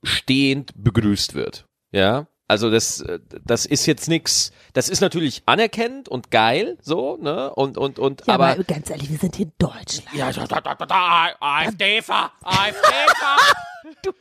stehend 0.03 0.73
begrüßt 0.75 1.33
wird. 1.33 1.65
Ja, 1.93 2.27
also 2.45 2.69
das, 2.69 3.01
das 3.45 3.65
ist 3.65 3.85
jetzt 3.85 4.09
nix. 4.09 4.51
Das 4.73 4.89
ist 4.89 4.99
natürlich 4.99 5.43
anerkennend 5.45 6.09
und 6.09 6.29
geil, 6.29 6.77
so 6.81 7.17
ne 7.21 7.55
und 7.55 7.77
und 7.77 7.99
und. 7.99 8.27
Ja, 8.27 8.33
aber, 8.33 8.47
aber 8.47 8.63
ganz 8.65 8.89
ehrlich, 8.89 9.09
wir 9.09 9.17
sind 9.17 9.37
hier 9.37 9.45
in 9.45 9.53
Deutschland. 9.57 10.13
Ja, 10.13 10.29
da, 10.33 10.45
da, 10.45 10.75
da, 10.75 10.85
da, 10.85 11.35
AfD-Fahr, 11.39 12.33
AfD-Fahr. 12.41 13.39
du 14.03 14.11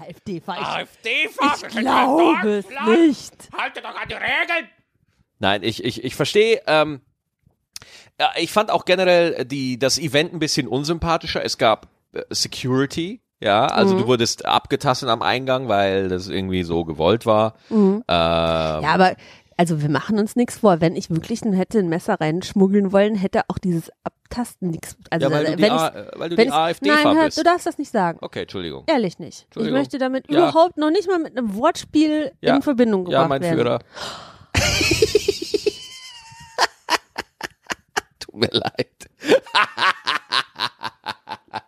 AfD-Fahr. 0.00 0.76
AfD-Fahr. 0.76 1.56
Ich 1.56 1.68
glaube 1.68 2.58
es 2.58 2.66
nicht. 2.86 3.34
Haltet 3.52 3.84
doch 3.84 3.96
an 3.96 4.08
die 4.08 4.14
Regeln. 4.14 4.70
Nein, 5.40 5.64
ich 5.64 5.82
ich 5.82 6.04
ich 6.04 6.14
verstehe. 6.14 6.62
Ähm, 6.68 7.00
ja, 8.20 8.30
ich 8.36 8.52
fand 8.52 8.70
auch 8.70 8.84
generell 8.84 9.44
die, 9.44 9.76
das 9.76 9.98
Event 9.98 10.32
ein 10.32 10.38
bisschen 10.38 10.68
unsympathischer. 10.68 11.44
Es 11.44 11.58
gab 11.58 11.88
Security, 12.30 13.20
ja, 13.40 13.66
also 13.66 13.94
mhm. 13.94 14.00
du 14.00 14.06
wurdest 14.06 14.46
abgetastet 14.46 15.08
am 15.08 15.22
Eingang, 15.22 15.68
weil 15.68 16.08
das 16.08 16.28
irgendwie 16.28 16.62
so 16.62 16.84
gewollt 16.84 17.26
war. 17.26 17.54
Mhm. 17.68 17.96
Ähm, 17.96 18.02
ja, 18.08 18.94
aber 18.94 19.14
also 19.58 19.80
wir 19.82 19.90
machen 19.90 20.18
uns 20.18 20.36
nichts 20.36 20.58
vor. 20.58 20.80
Wenn 20.80 20.96
ich 20.96 21.10
wirklich 21.10 21.42
ein, 21.44 21.52
hätte 21.52 21.78
ein 21.78 21.88
Messer 21.88 22.20
reinschmuggeln 22.20 22.92
wollen, 22.92 23.14
hätte 23.14 23.42
auch 23.48 23.58
dieses 23.58 23.90
Abtasten 24.04 24.70
nichts. 24.70 24.96
Also 25.10 25.28
ja, 25.28 25.32
weil 25.32 25.44
du 25.44 25.56
die, 25.56 25.70
A, 25.70 25.92
weil 26.16 26.28
du 26.30 26.36
die 26.36 26.50
AfD 26.50 26.88
Nein, 26.88 27.16
hör, 27.16 27.28
du 27.28 27.42
darfst 27.42 27.66
das 27.66 27.78
nicht 27.78 27.90
sagen. 27.90 28.18
Okay, 28.20 28.42
Entschuldigung. 28.42 28.84
Ehrlich 28.86 29.18
nicht. 29.18 29.46
Ich 29.54 29.70
möchte 29.70 29.98
damit 29.98 30.30
ja. 30.30 30.38
überhaupt 30.38 30.76
noch 30.78 30.90
nicht 30.90 31.08
mal 31.08 31.18
mit 31.18 31.36
einem 31.36 31.54
Wortspiel 31.54 32.32
ja. 32.40 32.56
in 32.56 32.62
Verbindung 32.62 33.04
gebracht 33.04 33.30
werden. 33.30 33.42
Ja, 33.42 33.50
mein 33.50 33.58
werden. 33.58 33.58
Führer. 33.58 33.78
mir 38.36 38.50
leid. 38.52 39.10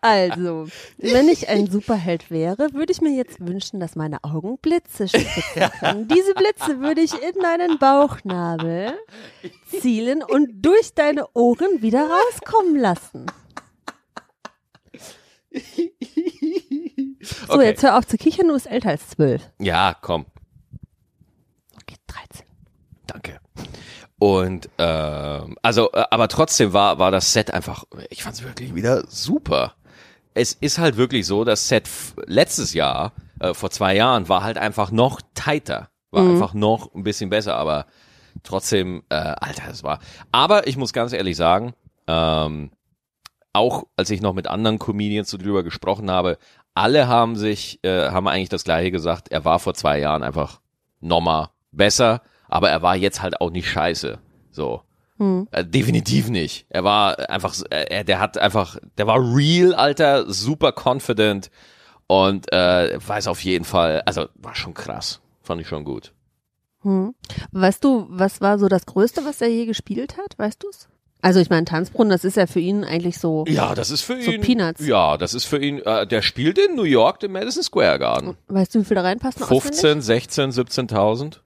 Also, 0.01 0.67
wenn 0.99 1.29
ich 1.29 1.49
ein 1.49 1.67
Superheld 1.67 2.31
wäre, 2.31 2.73
würde 2.73 2.93
ich 2.93 3.01
mir 3.01 3.15
jetzt 3.15 3.41
wünschen, 3.41 3.81
dass 3.81 3.97
meine 3.97 4.23
Augen 4.25 4.59
Blitze 4.59 5.09
spritzen 5.09 5.71
können. 5.79 6.09
Diese 6.09 6.35
Blitze 6.35 6.81
würde 6.81 7.01
ich 7.01 7.13
in 7.15 7.41
deinen 7.43 7.79
Bauchnabel 7.79 8.99
zielen 9.81 10.23
und 10.23 10.49
durch 10.65 10.95
deine 10.95 11.27
Ohren 11.35 11.83
wieder 11.83 12.09
rauskommen 12.09 12.77
lassen. 12.77 13.27
So, 17.21 17.55
okay. 17.55 17.67
jetzt 17.67 17.83
hör 17.83 17.97
auf 17.97 18.07
zu 18.07 18.17
kichern, 18.17 18.49
du 18.49 18.55
bist 18.55 18.67
älter 18.67 18.91
als 18.91 19.09
zwölf. 19.09 19.43
Ja, 19.59 19.95
komm. 20.01 20.27
Okay, 21.83 21.97
13. 22.07 22.47
Danke. 23.07 23.41
Und 24.19 24.69
äh, 24.79 24.83
also, 25.63 25.93
äh, 25.93 26.05
aber 26.11 26.29
trotzdem 26.29 26.73
war 26.73 26.99
war 26.99 27.11
das 27.11 27.33
Set 27.33 27.53
einfach, 27.53 27.85
ich 28.11 28.23
fand 28.23 28.37
es 28.37 28.43
wirklich 28.43 28.75
wieder 28.75 29.05
super. 29.09 29.75
Es 30.39 30.53
ist 30.53 30.79
halt 30.79 30.97
wirklich 30.97 31.27
so, 31.27 31.45
das 31.45 31.69
Set 31.69 31.89
letztes 32.27 32.75
Jahr, 32.75 33.13
äh, 33.41 33.55
vor 33.55 33.71
zwei 33.71 33.95
Jahren, 33.95 34.29
war 34.29 34.43
halt 34.43 34.59
einfach 34.59 34.91
noch 34.91 35.21
tighter, 35.35 35.91
war 36.11 36.23
mhm. 36.23 36.33
einfach 36.33 36.55
noch 36.55 36.95
ein 36.95 37.05
bisschen 37.05 37.31
besser, 37.31 37.57
aber 37.57 37.87
trotzdem, 38.43 39.03
äh, 39.09 39.15
Alter, 39.15 39.71
es 39.71 39.83
war. 39.83 40.01
Aber 40.33 40.67
ich 40.67 40.77
muss 40.77 40.93
ganz 40.93 41.13
ehrlich 41.13 41.37
sagen, 41.37 41.75
ähm, 42.07 42.71
auch 43.53 43.85
als 43.97 44.11
ich 44.11 44.21
noch 44.21 44.35
mit 44.35 44.47
anderen 44.47 44.79
Comedians 44.79 45.31
so 45.31 45.39
drüber 45.39 45.63
gesprochen 45.63 46.11
habe, 46.11 46.39
alle 46.75 47.09
haben 47.09 47.37
sich, 47.37 47.81
äh, 47.83 48.11
haben 48.11 48.29
eigentlich 48.29 48.49
das 48.49 48.65
gleiche 48.65 48.91
gesagt, 48.91 49.29
er 49.31 49.45
war 49.45 49.59
vor 49.59 49.75
zwei 49.75 49.99
Jahren 49.99 50.23
einfach 50.23 50.61
nochmal 51.01 51.49
besser 51.73 52.23
aber 52.49 52.71
er 52.71 52.83
war 52.83 52.97
jetzt 52.97 53.23
halt 53.23 53.41
auch 53.41 53.51
nicht 53.51 53.69
scheiße. 53.71 54.19
So. 54.51 54.83
Hm. 55.19 55.49
Äh, 55.51 55.65
definitiv 55.65 56.29
nicht. 56.29 56.67
Er 56.69 56.85
war 56.85 57.31
einfach, 57.31 57.55
äh, 57.71 58.05
der 58.05 58.21
hat 58.21 58.39
einfach, 58.39 58.79
der 58.97 59.07
war 59.07 59.19
real, 59.19 59.75
Alter, 59.75 60.31
super 60.33 60.73
confident 60.73 61.51
und 62.07 62.53
äh, 62.53 62.99
weiß 63.05 63.27
auf 63.27 63.43
jeden 63.45 63.65
Fall, 63.65 64.03
also 64.07 64.27
war 64.35 64.55
schon 64.55 64.75
krass. 64.75 65.21
Fand 65.43 65.61
ich 65.61 65.69
schon 65.69 65.85
gut. 65.85 66.13
Hm. 66.83 67.15
Weißt 67.53 67.83
du, 67.83 68.07
was 68.09 68.41
war 68.41 68.59
so 68.59 68.69
das 68.69 68.87
Größte, 68.87 69.25
was 69.25 69.41
er 69.41 69.49
je 69.49 69.67
gespielt 69.67 70.17
hat? 70.17 70.39
Weißt 70.39 70.63
du's? 70.63 70.89
Also 71.21 71.41
ich 71.41 71.51
meine, 71.51 71.65
Tanzbrunnen, 71.65 72.11
das 72.11 72.25
ist 72.25 72.37
ja 72.37 72.47
für 72.47 72.61
ihn 72.61 72.85
eigentlich 72.85 73.19
so. 73.19 73.45
Ja, 73.49 73.75
das 73.75 73.91
ist 73.91 74.03
für 74.03 74.23
so 74.23 74.31
ihn. 74.31 74.41
Peanuts. 74.41 74.87
Ja, 74.87 75.17
das 75.17 75.35
ist 75.35 75.47
für 75.47 75.59
ihn. 75.59 75.81
Äh, 75.81 76.07
der 76.07 76.23
spielt 76.23 76.59
in 76.59 76.77
New 76.77 76.85
York, 76.85 77.23
im 77.25 77.33
Madison 77.33 77.63
Square 77.63 77.99
Garden. 77.99 78.37
Weißt 78.47 78.75
du, 78.75 78.81
wie 78.81 78.85
viel 78.85 78.95
da 78.95 79.03
reinpassen? 79.03 79.45
15, 79.45 80.01
16, 80.01 80.53
17.000. 80.53 81.41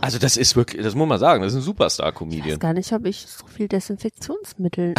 Also 0.00 0.18
das 0.18 0.36
ist 0.36 0.54
wirklich, 0.56 0.82
das 0.82 0.94
muss 0.94 1.08
man 1.08 1.18
sagen, 1.18 1.42
das 1.42 1.52
ist 1.52 1.56
ein 1.56 1.58
Ich 1.58 1.62
weiß 1.62 1.66
Superstar-Comedian. 1.66 2.58
gar 2.58 2.72
nicht, 2.72 2.92
ob 2.92 3.04
ich 3.06 3.26
so 3.26 3.46
viel 3.46 3.66
Desinfektionsmittel 3.66 4.94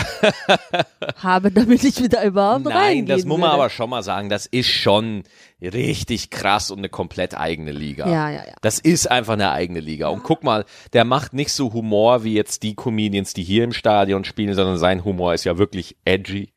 habe, 1.18 1.52
damit 1.52 1.84
ich 1.84 2.02
wieder 2.02 2.24
überhaupt 2.26 2.66
Nein, 2.66 2.74
reingehen 2.76 3.06
das 3.08 3.26
muss 3.26 3.38
man 3.40 3.50
würde. 3.52 3.54
aber 3.62 3.70
schon 3.70 3.90
mal 3.90 4.04
sagen, 4.04 4.30
das 4.30 4.46
ist 4.46 4.68
schon 4.68 5.24
richtig 5.62 6.30
krass 6.32 6.72
und 6.72 6.80
eine 6.80 6.90
komplett 6.90 7.38
eigene 7.38 7.72
Liga. 7.72 8.08
Ja, 8.08 8.30
ja, 8.30 8.46
ja. 8.46 8.54
Das 8.62 8.80
ist 8.80 9.10
einfach 9.10 9.34
eine 9.34 9.52
eigene 9.52 9.80
Liga. 9.80 10.10
Und 10.10 10.24
guck 10.24 10.44
mal, 10.44 10.66
der 10.94 11.06
macht 11.06 11.34
nicht 11.34 11.54
so 11.54 11.72
Humor 11.74 12.24
wie 12.24 12.34
jetzt 12.34 12.64
die 12.64 12.76
Comedians, 12.76 13.34
die 13.34 13.44
hier 13.44 13.64
im 13.64 13.74
Stadion 13.74 14.24
spielen, 14.26 14.54
sondern 14.54 14.78
sein 14.78 15.06
Humor 15.06 15.34
ist 15.34 15.44
ja 15.46 15.58
wirklich 15.58 15.96
edgy. 16.06 16.52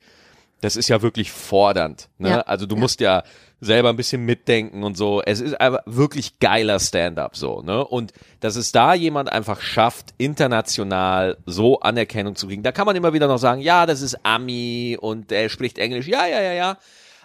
Das 0.62 0.76
ist 0.76 0.88
ja 0.88 1.02
wirklich 1.02 1.30
fordernd. 1.30 2.08
Ne? 2.18 2.30
Ja. 2.30 2.40
Also 2.42 2.66
du 2.66 2.76
musst 2.76 3.00
ja 3.00 3.24
selber 3.60 3.90
ein 3.90 3.96
bisschen 3.96 4.24
mitdenken 4.24 4.84
und 4.84 4.96
so. 4.96 5.20
Es 5.20 5.40
ist 5.40 5.60
einfach 5.60 5.82
wirklich 5.86 6.38
geiler 6.38 6.78
Stand-up 6.78 7.36
so. 7.36 7.62
Ne? 7.62 7.84
Und 7.84 8.12
dass 8.40 8.56
es 8.56 8.72
da 8.72 8.94
jemand 8.94 9.30
einfach 9.30 9.60
schafft, 9.60 10.14
international 10.18 11.36
so 11.46 11.80
Anerkennung 11.80 12.36
zu 12.36 12.46
kriegen. 12.46 12.62
Da 12.62 12.72
kann 12.72 12.86
man 12.86 12.96
immer 12.96 13.12
wieder 13.12 13.26
noch 13.26 13.38
sagen, 13.38 13.60
ja, 13.60 13.86
das 13.86 14.02
ist 14.02 14.24
Ami 14.24 14.96
und 15.00 15.32
er 15.32 15.48
spricht 15.48 15.78
Englisch. 15.78 16.06
Ja, 16.06 16.26
ja, 16.26 16.40
ja, 16.40 16.52
ja. 16.52 16.78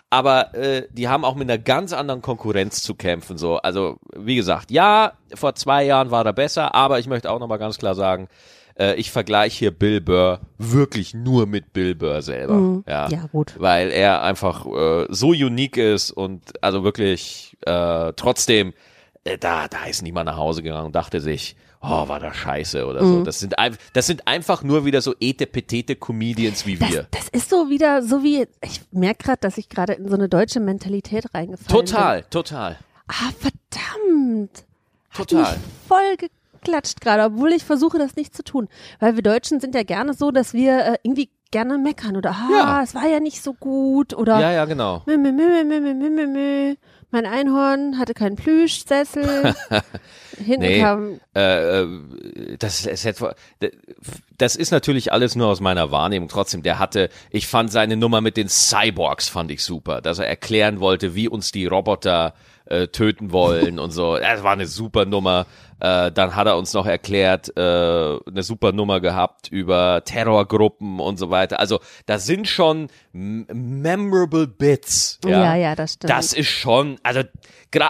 Aber 0.10 0.56
äh, 0.56 0.88
die 0.92 1.08
haben 1.08 1.24
auch 1.24 1.36
mit 1.36 1.50
einer 1.50 1.60
ganz 1.60 1.94
anderen 1.94 2.22
Konkurrenz 2.22 2.82
zu 2.82 2.96
kämpfen. 2.96 3.38
So, 3.38 3.58
also 3.58 3.98
wie 4.16 4.36
gesagt, 4.36 4.72
ja, 4.72 5.14
vor 5.36 5.54
zwei 5.56 5.84
Jahren 5.84 6.10
war 6.10 6.26
er 6.26 6.34
besser, 6.34 6.74
aber 6.74 6.98
ich 6.98 7.08
möchte 7.08 7.30
auch 7.30 7.40
noch 7.40 7.48
mal 7.48 7.58
ganz 7.58 7.78
klar 7.78 7.94
sagen, 7.94 8.30
äh, 8.80 8.96
ich 8.96 9.12
vergleiche 9.12 9.58
hier 9.60 9.72
Bill 9.72 10.02
Burr 10.02 10.40
wirklich 10.58 11.14
nur 11.14 11.46
mit 11.46 11.74
Bill 11.74 11.96
Burr 11.96 12.22
selber. 12.22 12.54
Ja, 12.88 13.08
Mhm. 13.08 13.12
Ja, 13.14 13.26
gut. 13.32 13.56
Weil 13.58 13.90
er 13.92 14.22
einfach 14.24 14.66
äh, 14.66 15.06
so 15.10 15.30
unique 15.30 15.78
ist 15.78 16.12
und 16.12 16.42
also 16.64 16.84
wirklich 16.84 17.58
äh, 17.66 18.14
trotzdem, 18.16 18.74
äh, 19.24 19.38
da, 19.38 19.68
da 19.68 19.86
ist 19.86 20.02
niemand 20.02 20.28
nach 20.28 20.38
Hause 20.38 20.64
gegangen 20.64 20.86
und 20.88 20.96
dachte 20.96 21.22
sich, 21.22 21.56
oh, 21.82 22.08
war 22.08 22.20
das 22.20 22.36
scheiße 22.36 22.86
oder 22.88 23.04
Mhm. 23.04 23.08
so. 23.20 23.24
Das 23.24 23.40
sind, 23.40 23.56
das 23.94 24.08
sind 24.08 24.28
einfach 24.28 24.64
nur 24.64 24.84
wieder 24.86 25.02
so 25.02 25.14
etepetete 25.20 25.96
Comedians 25.96 26.66
wie 26.66 26.76
Das, 26.78 26.92
wir. 26.92 27.08
das 27.12 27.30
ist 27.30 27.50
so 27.50 27.70
wieder, 27.70 28.02
so 28.02 28.24
wie, 28.24 28.48
ich 28.64 28.82
merke 28.92 29.24
gerade, 29.26 29.40
dass 29.42 29.58
ich 29.58 29.70
gerade 29.70 29.94
in 29.94 30.08
so 30.10 30.16
eine 30.16 30.28
deutsche 30.30 30.60
Mentalität 30.60 31.26
reingefallen 31.34 31.68
bin. 31.68 31.86
Total, 31.88 32.24
total. 32.24 32.78
Ah, 33.08 33.32
verdammt. 33.40 34.66
Hat 35.12 35.30
Total. 35.30 35.54
mich 35.54 35.62
voll 35.88 36.18
geklatscht 36.62 37.02
gerade, 37.02 37.24
obwohl 37.24 37.52
ich 37.54 37.64
versuche, 37.64 37.98
das 37.98 38.16
nicht 38.16 38.36
zu 38.36 38.44
tun. 38.44 38.68
Weil 39.00 39.16
wir 39.16 39.24
Deutschen 39.24 39.60
sind 39.60 39.76
ja 39.76 39.84
gerne 39.84 40.14
so, 40.14 40.32
dass 40.32 40.54
wir 40.54 40.80
äh, 40.86 40.96
irgendwie 41.04 41.30
gerne 41.52 41.78
meckern 41.78 42.18
oder, 42.18 42.32
ah, 42.32 42.50
Ja. 42.52 42.84
es 42.84 42.94
war 42.94 43.08
ja 43.08 43.20
nicht 43.22 43.42
so 43.42 43.54
gut 43.54 44.14
oder, 44.14 44.40
Ja, 44.40 44.52
ja, 44.52 44.66
genau. 44.66 45.02
mü, 45.06 45.18
mü, 45.18 45.32
mü, 45.32 45.64
mü, 45.64 45.80
mü, 45.80 45.94
mü, 45.94 46.10
mü, 46.10 46.28
mü. 46.28 46.76
mein 47.10 47.26
Einhorn 47.26 47.98
hatte 47.98 48.14
keinen 48.14 48.36
Plüschsessel. 48.36 49.54
Hinten 50.38 50.60
Nee. 50.62 50.82
kam, 50.82 51.20
Äh, 51.34 51.84
äh, 51.84 52.58
das, 52.60 52.86
es 52.86 53.06
hätte- 53.06 53.34
das 54.38 54.56
ist 54.56 54.72
natürlich 54.72 55.12
alles 55.12 55.36
nur 55.36 55.48
aus 55.48 55.60
meiner 55.60 55.92
Wahrnehmung. 55.92 56.30
Trotzdem, 56.30 56.64
der 56.64 56.80
hatte, 56.80 57.10
ich 57.32 57.48
fand 57.48 57.72
seine 57.72 57.98
Nummer 57.98 58.22
mit 58.22 58.38
den 58.38 58.50
Cyborgs 58.50 59.30
fand 59.30 59.52
ich 59.52 59.64
super, 59.64 60.02
dass 60.02 60.20
er 60.20 60.28
erklären 60.28 60.80
wollte, 60.80 61.16
wie 61.16 61.28
uns 61.28 61.52
die 61.52 61.66
Roboter 61.66 62.34
äh, 62.66 62.88
töten 62.88 63.32
wollen 63.32 63.80
und 63.80 63.92
so. 63.92 64.18
Das 64.18 64.44
war 64.44 64.52
eine 64.54 64.68
super 64.68 65.06
Nummer. 65.06 65.46
Äh, 65.80 66.12
dann 66.12 66.36
hat 66.36 66.48
er 66.48 66.58
uns 66.58 66.74
noch 66.74 66.86
erklärt, 66.88 67.56
äh, 67.56 67.62
eine 67.62 68.42
super 68.44 68.72
Nummer 68.72 69.00
gehabt 69.00 69.48
über 69.50 70.02
Terrorgruppen 70.04 71.00
und 71.00 71.18
so 71.18 71.30
weiter. 71.30 71.60
Also 71.60 71.80
da 72.08 72.18
sind 72.18 72.48
schon 72.48 72.88
memorable 73.14 74.48
Bits. 74.48 75.20
ja, 75.26 75.56
ja, 75.56 75.76
das 75.76 75.94
stimmt. 75.94 76.10
Das 76.12 76.34
ist 76.34 76.48
schon, 76.48 76.98
also 77.04 77.22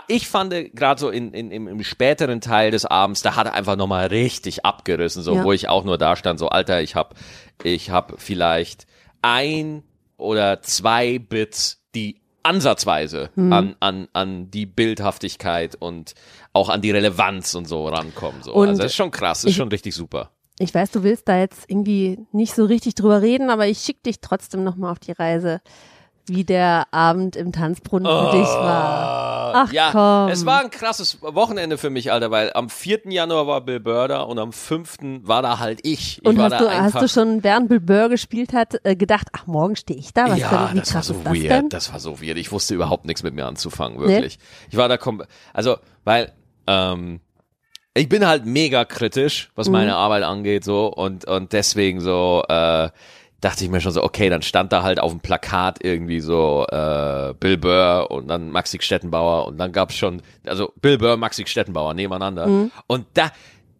ich 0.07 0.27
fand 0.27 0.53
gerade 0.75 0.99
so 0.99 1.09
in, 1.09 1.33
in, 1.33 1.51
im, 1.51 1.67
im 1.67 1.83
späteren 1.83 2.41
Teil 2.41 2.71
des 2.71 2.85
Abends, 2.85 3.21
da 3.21 3.35
hat 3.35 3.47
er 3.47 3.53
einfach 3.53 3.75
nochmal 3.75 4.07
richtig 4.07 4.65
abgerissen, 4.65 5.23
so 5.23 5.35
Ja. 5.35 5.43
wo 5.43 5.53
ich 5.53 5.69
auch 5.69 5.83
nur 5.85 5.97
da 5.97 6.15
stand, 6.15 6.36
so 6.37 6.49
Alter, 6.49 6.81
ich 6.81 6.95
hab, 6.95 7.15
ich 7.63 7.89
hab 7.89 8.19
vielleicht 8.19 8.85
ein 9.21 9.83
oder 10.17 10.61
zwei 10.61 11.19
Bits, 11.19 11.81
die 11.95 12.21
ansatzweise 12.43 13.29
Mhm. 13.35 13.53
an, 13.53 13.75
an, 13.79 14.07
an 14.13 14.51
die 14.51 14.65
Bildhaftigkeit 14.65 15.75
und 15.75 16.13
auch 16.53 16.69
an 16.69 16.81
die 16.81 16.91
Relevanz 16.91 17.53
und 17.55 17.65
so 17.67 17.87
rankommen. 17.87 18.41
So. 18.41 18.53
Und 18.53 18.69
also 18.69 18.81
das 18.83 18.91
ist 18.91 18.95
schon 18.95 19.11
krass, 19.11 19.39
das 19.41 19.45
ist 19.45 19.51
ich- 19.51 19.57
schon 19.57 19.67
richtig 19.69 19.93
super. 19.95 20.31
Ich 20.59 20.73
weiß, 20.73 20.89
du 20.91 21.03
willst 21.03 21.27
da 21.27 21.37
jetzt 21.37 21.65
irgendwie 21.69 22.17
nicht 22.31 22.55
so 22.55 22.65
richtig 22.65 22.95
drüber 22.95 23.21
reden, 23.21 23.51
aber 23.51 23.67
ich 23.67 23.77
schicke 23.79 23.99
dich 24.07 24.21
trotzdem 24.21 24.63
nochmal 24.63 24.91
auf 24.91 24.97
die 24.99 25.11
Reise, 25.11 25.61
wie 26.29 26.43
der 26.43 26.87
Abend 26.91 27.35
im 27.35 27.51
Tanzbrunnen 27.51 28.05
für 28.05 28.37
dich 28.37 28.47
war. 28.47 29.53
Ach 29.55 29.71
ja, 29.71 29.89
komm. 29.91 30.29
es 30.31 30.45
war 30.45 30.59
ein 30.61 30.69
krasses 30.69 31.21
Wochenende 31.21 31.77
für 31.77 31.89
mich, 31.89 32.11
Alter, 32.11 32.31
weil 32.31 32.51
am 32.53 32.69
4. 32.69 33.09
Januar 33.11 33.47
war 33.47 33.61
Bill 33.61 33.79
Burr 33.79 34.07
da 34.07 34.21
und 34.21 34.37
am 34.39 34.51
5. 34.51 34.97
war 35.23 35.41
da 35.41 35.59
halt 35.59 35.79
ich. 35.83 36.19
ich 36.19 36.25
Und 36.25 36.37
war 36.37 36.51
hast 36.51 36.61
du, 36.61 36.69
hast 36.69 37.01
du 37.01 37.07
schon, 37.07 37.43
während 37.43 37.69
Bill 37.69 37.79
Burr 37.79 38.09
gespielt 38.09 38.53
hat, 38.53 38.75
äh, 38.83 38.95
gedacht, 38.95 39.27
ach, 39.31 39.47
morgen 39.47 39.75
stehe 39.75 39.99
ich 39.99 40.13
da? 40.13 40.29
Was 40.29 40.39
ja, 40.39 40.69
wie 40.73 40.79
das 40.79 40.93
war 40.93 41.01
krass 41.01 41.07
so 41.07 41.13
ist 41.13 41.23
das 41.25 41.33
weird. 41.33 41.49
denn? 41.49 41.69
Das 41.69 41.91
war 41.93 41.99
so 41.99 42.21
weird. 42.21 42.37
Ich 42.37 42.51
wusste 42.51 42.75
überhaupt 42.75 43.05
nichts 43.05 43.23
mit 43.23 43.33
mir 43.33 43.45
anzufangen, 43.45 43.99
wirklich. 43.99 44.37
Ich 44.69 44.77
war 44.77 44.89
da 44.89 44.97
kom 44.97 45.23
also, 45.53 45.77
weil 46.03 46.33
ähm, 46.67 47.21
ich 47.93 48.09
bin 48.09 48.27
halt 48.27 48.45
mega 48.45 48.85
kritisch, 48.85 49.49
was 49.55 49.69
meine 49.69 49.91
Mhm. 49.91 49.97
Arbeit 49.97 50.23
angeht, 50.23 50.63
so 50.63 50.87
und 50.87 51.25
und 51.25 51.53
deswegen 51.53 51.99
so 52.01 52.43
äh, 52.47 52.89
dachte 53.41 53.63
ich 53.63 53.69
mir 53.69 53.81
schon 53.81 53.91
so, 53.91 54.03
okay, 54.03 54.29
dann 54.29 54.41
stand 54.41 54.71
da 54.73 54.81
halt 54.83 54.99
auf 54.99 55.11
dem 55.11 55.19
Plakat 55.19 55.83
irgendwie 55.83 56.19
so 56.21 56.65
äh, 56.69 57.33
Bill 57.39 57.57
Burr 57.57 58.07
und 58.09 58.27
dann 58.27 58.49
Maxi 58.49 58.79
Stettenbauer 58.81 59.45
und 59.47 59.57
dann 59.57 59.71
gab's 59.71 59.95
schon, 59.95 60.21
also 60.45 60.73
Bill 60.81 60.97
Burr, 60.97 61.17
Maxi 61.17 61.45
Stettenbauer 61.45 61.93
nebeneinander 61.93 62.47
Mhm. 62.47 62.71
und 62.87 63.05
da, 63.13 63.31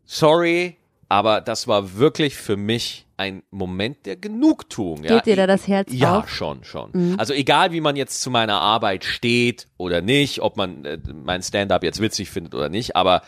sorry, 0.06 0.78
aber 1.10 1.42
das 1.42 1.68
war 1.68 1.96
wirklich 1.98 2.36
für 2.36 2.58
mich 2.58 3.06
ein 3.18 3.42
Moment 3.50 4.06
der 4.06 4.16
Genugtuung. 4.16 5.04
Ja. 5.04 5.16
Geht 5.16 5.26
dir 5.26 5.36
da 5.36 5.48
das 5.48 5.68
Herz 5.68 5.90
Ja, 5.92 6.20
auf? 6.20 6.26
Mhm. 6.26 6.30
schon, 6.30 6.64
schon. 6.64 7.16
Also 7.18 7.34
egal, 7.34 7.72
wie 7.72 7.82
man 7.82 7.96
jetzt 7.96 8.22
zu 8.22 8.30
meiner 8.30 8.62
Arbeit 8.62 9.06
steht 9.06 9.68
oder 9.78 10.02
nicht, 10.02 10.42
ob 10.42 10.56
man 10.56 10.86
äh, 10.86 11.00
mein 11.24 11.42
Stand-up 11.42 11.84
jetzt 11.84 12.00
witzig 12.00 12.30
findet 12.30 12.54
oder 12.54 12.70
nicht, 12.70 12.96
aber 12.96 13.24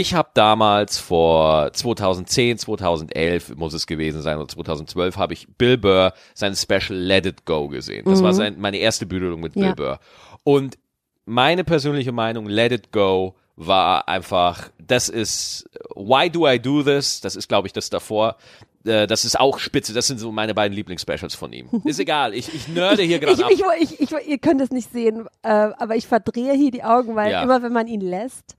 ich 0.00 0.14
habe 0.14 0.28
damals 0.34 0.98
vor 0.98 1.72
2010, 1.72 2.58
2011 2.58 3.56
muss 3.56 3.74
es 3.74 3.86
gewesen 3.86 4.22
sein 4.22 4.36
oder 4.38 4.48
2012 4.48 5.16
habe 5.16 5.32
ich 5.34 5.46
Bill 5.58 5.78
Burr 5.78 6.12
sein 6.34 6.54
Special 6.54 6.98
Let 6.98 7.26
It 7.26 7.44
Go 7.44 7.68
gesehen. 7.68 8.04
Das 8.04 8.22
war 8.22 8.32
sein, 8.34 8.56
meine 8.58 8.76
erste 8.78 9.06
Berührung 9.06 9.40
mit 9.40 9.54
Bill 9.54 9.62
Mhm. 9.62 9.68
Ja. 9.68 9.74
Burr. 9.74 10.00
Und 10.44 10.78
meine 11.24 11.64
persönliche 11.64 12.12
Meinung, 12.12 12.46
Let 12.46 12.72
It 12.72 12.92
Go 12.92 13.34
war 13.56 14.06
einfach, 14.08 14.68
das 14.78 15.08
ist 15.08 15.68
Why 15.94 16.28
Do 16.30 16.46
I 16.48 16.58
Do 16.60 16.82
This? 16.82 17.20
Das 17.20 17.36
ist, 17.36 17.48
glaube 17.48 17.66
ich, 17.66 17.72
das 17.72 17.88
davor. 17.90 18.36
Äh, 18.84 19.06
Das 19.06 19.24
ist 19.24 19.40
auch 19.40 19.58
spitze. 19.58 19.92
Das 19.94 20.06
sind 20.06 20.18
so 20.20 20.30
meine 20.30 20.52
beiden 20.54 20.74
Lieblingsspecials 20.76 21.34
von 21.34 21.52
ihm. 21.52 21.68
Ist 21.84 21.98
egal. 21.98 22.34
Ich, 22.34 22.54
ich 22.54 22.68
nerde 22.68 23.02
hier 23.02 23.18
gerade 23.18 23.44
ab. 23.44 23.50
ich, 23.50 23.62
ich, 23.80 24.00
ich, 24.12 24.28
ihr 24.28 24.38
könnt 24.38 24.60
es 24.60 24.70
nicht 24.70 24.92
sehen, 24.92 25.26
äh, 25.42 25.48
aber 25.48 25.96
ich 25.96 26.06
verdrehe 26.06 26.52
hier 26.52 26.70
die 26.70 26.84
Augen, 26.84 27.16
weil 27.16 27.32
Ja. 27.32 27.42
immer 27.42 27.62
wenn 27.62 27.72
man 27.72 27.88
ihn 27.88 28.02
lässt, 28.02 28.56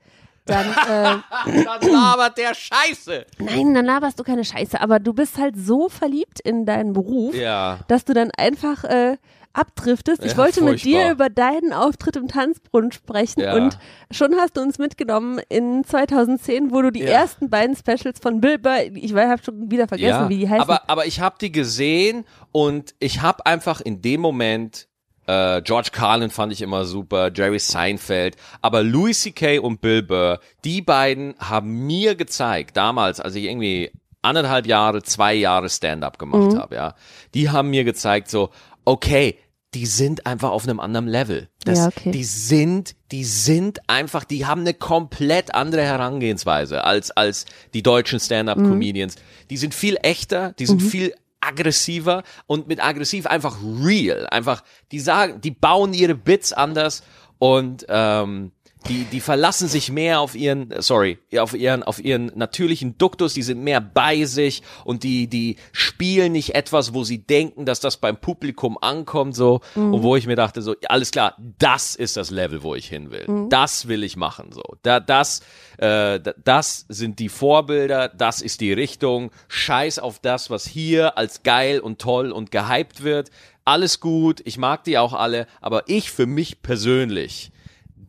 dann, 0.47 0.65
äh, 0.89 1.63
Dann 1.63 1.91
labert 1.91 2.37
der 2.37 2.53
Scheiße. 2.55 3.25
nein, 3.39 3.73
dann 3.73 3.85
laberst 3.85 4.19
du 4.19 4.23
keine 4.23 4.43
Scheiße, 4.43 4.79
aber 4.81 4.99
du 4.99 5.13
bist 5.13 5.37
halt 5.37 5.55
so 5.57 5.89
verliebt 5.89 6.39
in 6.39 6.65
deinen 6.65 6.93
Beruf, 6.93 7.35
Ja. 7.35 7.79
dass 7.87 8.05
du 8.05 8.13
dann 8.13 8.31
einfach 8.37 8.83
äh, 8.85 9.17
abdriftest. 9.53 10.23
Ich 10.23 10.33
Ja, 10.33 10.37
wollte 10.37 10.63
mit 10.63 10.83
dir 10.83 10.97
furchtbar. 11.07 11.11
über 11.13 11.29
deinen 11.29 11.73
Auftritt 11.73 12.15
im 12.15 12.27
Tanzbrunnen 12.27 12.91
sprechen 12.91 13.41
Ja. 13.41 13.55
und 13.55 13.77
schon 14.11 14.35
hast 14.35 14.55
du 14.55 14.61
uns 14.61 14.77
mitgenommen 14.77 15.39
in 15.49 15.83
2010, 15.83 16.71
wo 16.71 16.81
du 16.83 16.91
die 16.91 16.99
Ja. 17.01 17.07
ersten 17.09 17.49
beiden 17.49 17.75
Specials 17.75 18.19
von 18.21 18.39
Bill 18.39 18.59
Burr, 18.59 18.83
ich 18.93 19.13
habe 19.15 19.41
schon 19.43 19.71
wieder 19.71 19.87
vergessen, 19.87 20.29
wie 20.29 20.37
die 20.39 20.49
heißen. 20.49 20.61
Aber, 20.61 20.87
aber 20.89 21.05
ich 21.07 21.21
habe 21.21 21.37
die 21.41 21.51
gesehen 21.51 22.25
und 22.51 22.93
ich 22.99 23.21
habe 23.23 23.45
einfach 23.47 23.81
in 23.81 24.01
dem 24.01 24.21
Moment 24.21 24.87
äh, 25.27 25.61
George 25.61 25.89
Carlin 25.91 26.29
fand 26.29 26.51
ich 26.53 26.61
immer 26.61 26.85
super, 26.85 27.29
Jerry 27.33 27.59
Seinfeld, 27.59 28.35
aber 28.61 28.81
Louis 28.83 29.21
C.K. 29.21 29.59
und 29.59 29.81
Bill 29.81 30.01
Burr, 30.01 30.39
die 30.63 30.81
beiden 30.81 31.35
haben 31.39 31.85
mir 31.85 32.15
gezeigt, 32.15 32.75
damals, 32.77 33.19
als 33.19 33.35
ich 33.35 33.43
irgendwie 33.45 33.91
anderthalb 34.21 34.65
Jahre, 34.65 35.03
zwei 35.03 35.33
Jahre 35.35 35.69
Stand-up 35.69 36.17
gemacht 36.17 36.53
Mhm. 36.53 36.57
habe, 36.57 36.75
ja, 36.75 36.95
die 37.33 37.49
haben 37.49 37.69
mir 37.69 37.83
gezeigt 37.83 38.29
so, 38.29 38.49
okay, 38.83 39.37
die 39.73 39.85
sind 39.85 40.25
einfach 40.25 40.49
auf 40.51 40.63
einem 40.63 40.79
anderen 40.79 41.07
Level. 41.07 41.49
Das, 41.65 41.77
Ja, 41.79 41.87
okay. 41.87 42.11
Die 42.11 42.23
sind, 42.23 42.95
die 43.11 43.25
sind 43.25 43.79
einfach, 43.89 44.23
die 44.23 44.45
haben 44.45 44.61
eine 44.61 44.73
komplett 44.73 45.53
andere 45.53 45.83
Herangehensweise 45.83 46.83
als, 46.85 47.11
als 47.11 47.45
die 47.73 47.83
deutschen 47.83 48.19
Stand-up-Comedians. 48.19 49.17
Die 49.49 49.57
sind 49.57 49.73
viel 49.75 49.97
echter, 50.01 50.53
die 50.53 50.65
sind 50.65 50.81
viel 50.81 51.13
aggressiver 51.47 52.23
und 52.45 52.67
mit 52.67 52.83
aggressiv 52.83 53.25
einfach 53.25 53.57
real. 53.83 54.27
Einfach, 54.27 54.63
die 54.91 54.99
sagen, 54.99 55.41
die 55.41 55.51
bauen 55.51 55.93
ihre 55.93 56.15
Bits 56.15 56.53
anders 56.53 57.03
und 57.39 57.85
ähm, 57.89 58.51
die, 58.89 59.03
die 59.05 59.19
verlassen 59.19 59.67
sich 59.67 59.91
mehr 59.91 60.21
auf 60.21 60.33
ihren, 60.35 60.73
sorry, 60.79 61.17
auf 61.37 61.53
ihren, 61.53 61.83
auf 61.83 61.99
ihren 62.03 62.31
natürlichen 62.35 62.97
Duktus, 62.97 63.33
die 63.33 63.41
sind 63.41 63.61
mehr 63.61 63.81
bei 63.81 64.23
sich 64.25 64.61
und 64.85 65.03
die, 65.03 65.27
die 65.27 65.57
spielen 65.73 66.31
nicht 66.31 66.55
etwas, 66.55 66.93
wo 66.93 67.03
sie 67.03 67.17
denken, 67.17 67.65
dass 67.65 67.79
das 67.81 67.97
beim 67.97 68.15
Publikum 68.17 68.77
ankommt, 68.79 69.35
so, 69.35 69.59
Mhm. 69.75 69.93
und 69.95 70.03
wo 70.03 70.15
ich 70.15 70.25
mir 70.27 70.35
dachte, 70.37 70.61
so, 70.61 70.75
alles 70.87 71.11
klar, 71.11 71.35
das 71.59 71.95
ist 71.95 72.15
das 72.17 72.29
Level, 72.29 72.63
wo 72.63 72.75
ich 72.75 72.87
hin 72.87 73.11
will. 73.11 73.25
Mhm. 73.27 73.49
Das 73.49 73.87
will 73.89 74.03
ich 74.03 74.15
machen, 74.15 74.51
so. 74.53 74.63
Da, 74.83 74.99
das, 75.01 75.41
äh, 75.77 76.19
da- 76.19 76.33
das 76.43 76.85
sind 76.87 77.19
die 77.19 77.29
Vorbilder, 77.29 78.07
das 78.09 78.41
ist 78.41 78.61
die 78.61 78.71
Richtung. 78.73 79.31
Scheiß 79.49 79.99
auf 79.99 80.19
das, 80.19 80.49
was 80.49 80.65
hier 80.65 81.17
als 81.17 81.43
geil 81.43 81.79
und 81.79 81.99
toll 81.99 82.31
und 82.31 82.51
gehypt 82.51 83.03
wird. 83.03 83.31
Alles 83.65 83.99
gut, 83.99 84.39
ich 84.45 84.57
mag 84.57 84.85
die 84.85 84.97
auch 84.97 85.13
alle, 85.13 85.45
aber 85.59 85.83
ich 85.87 86.09
für 86.11 86.25
mich 86.25 86.61
persönlich, 86.61 87.51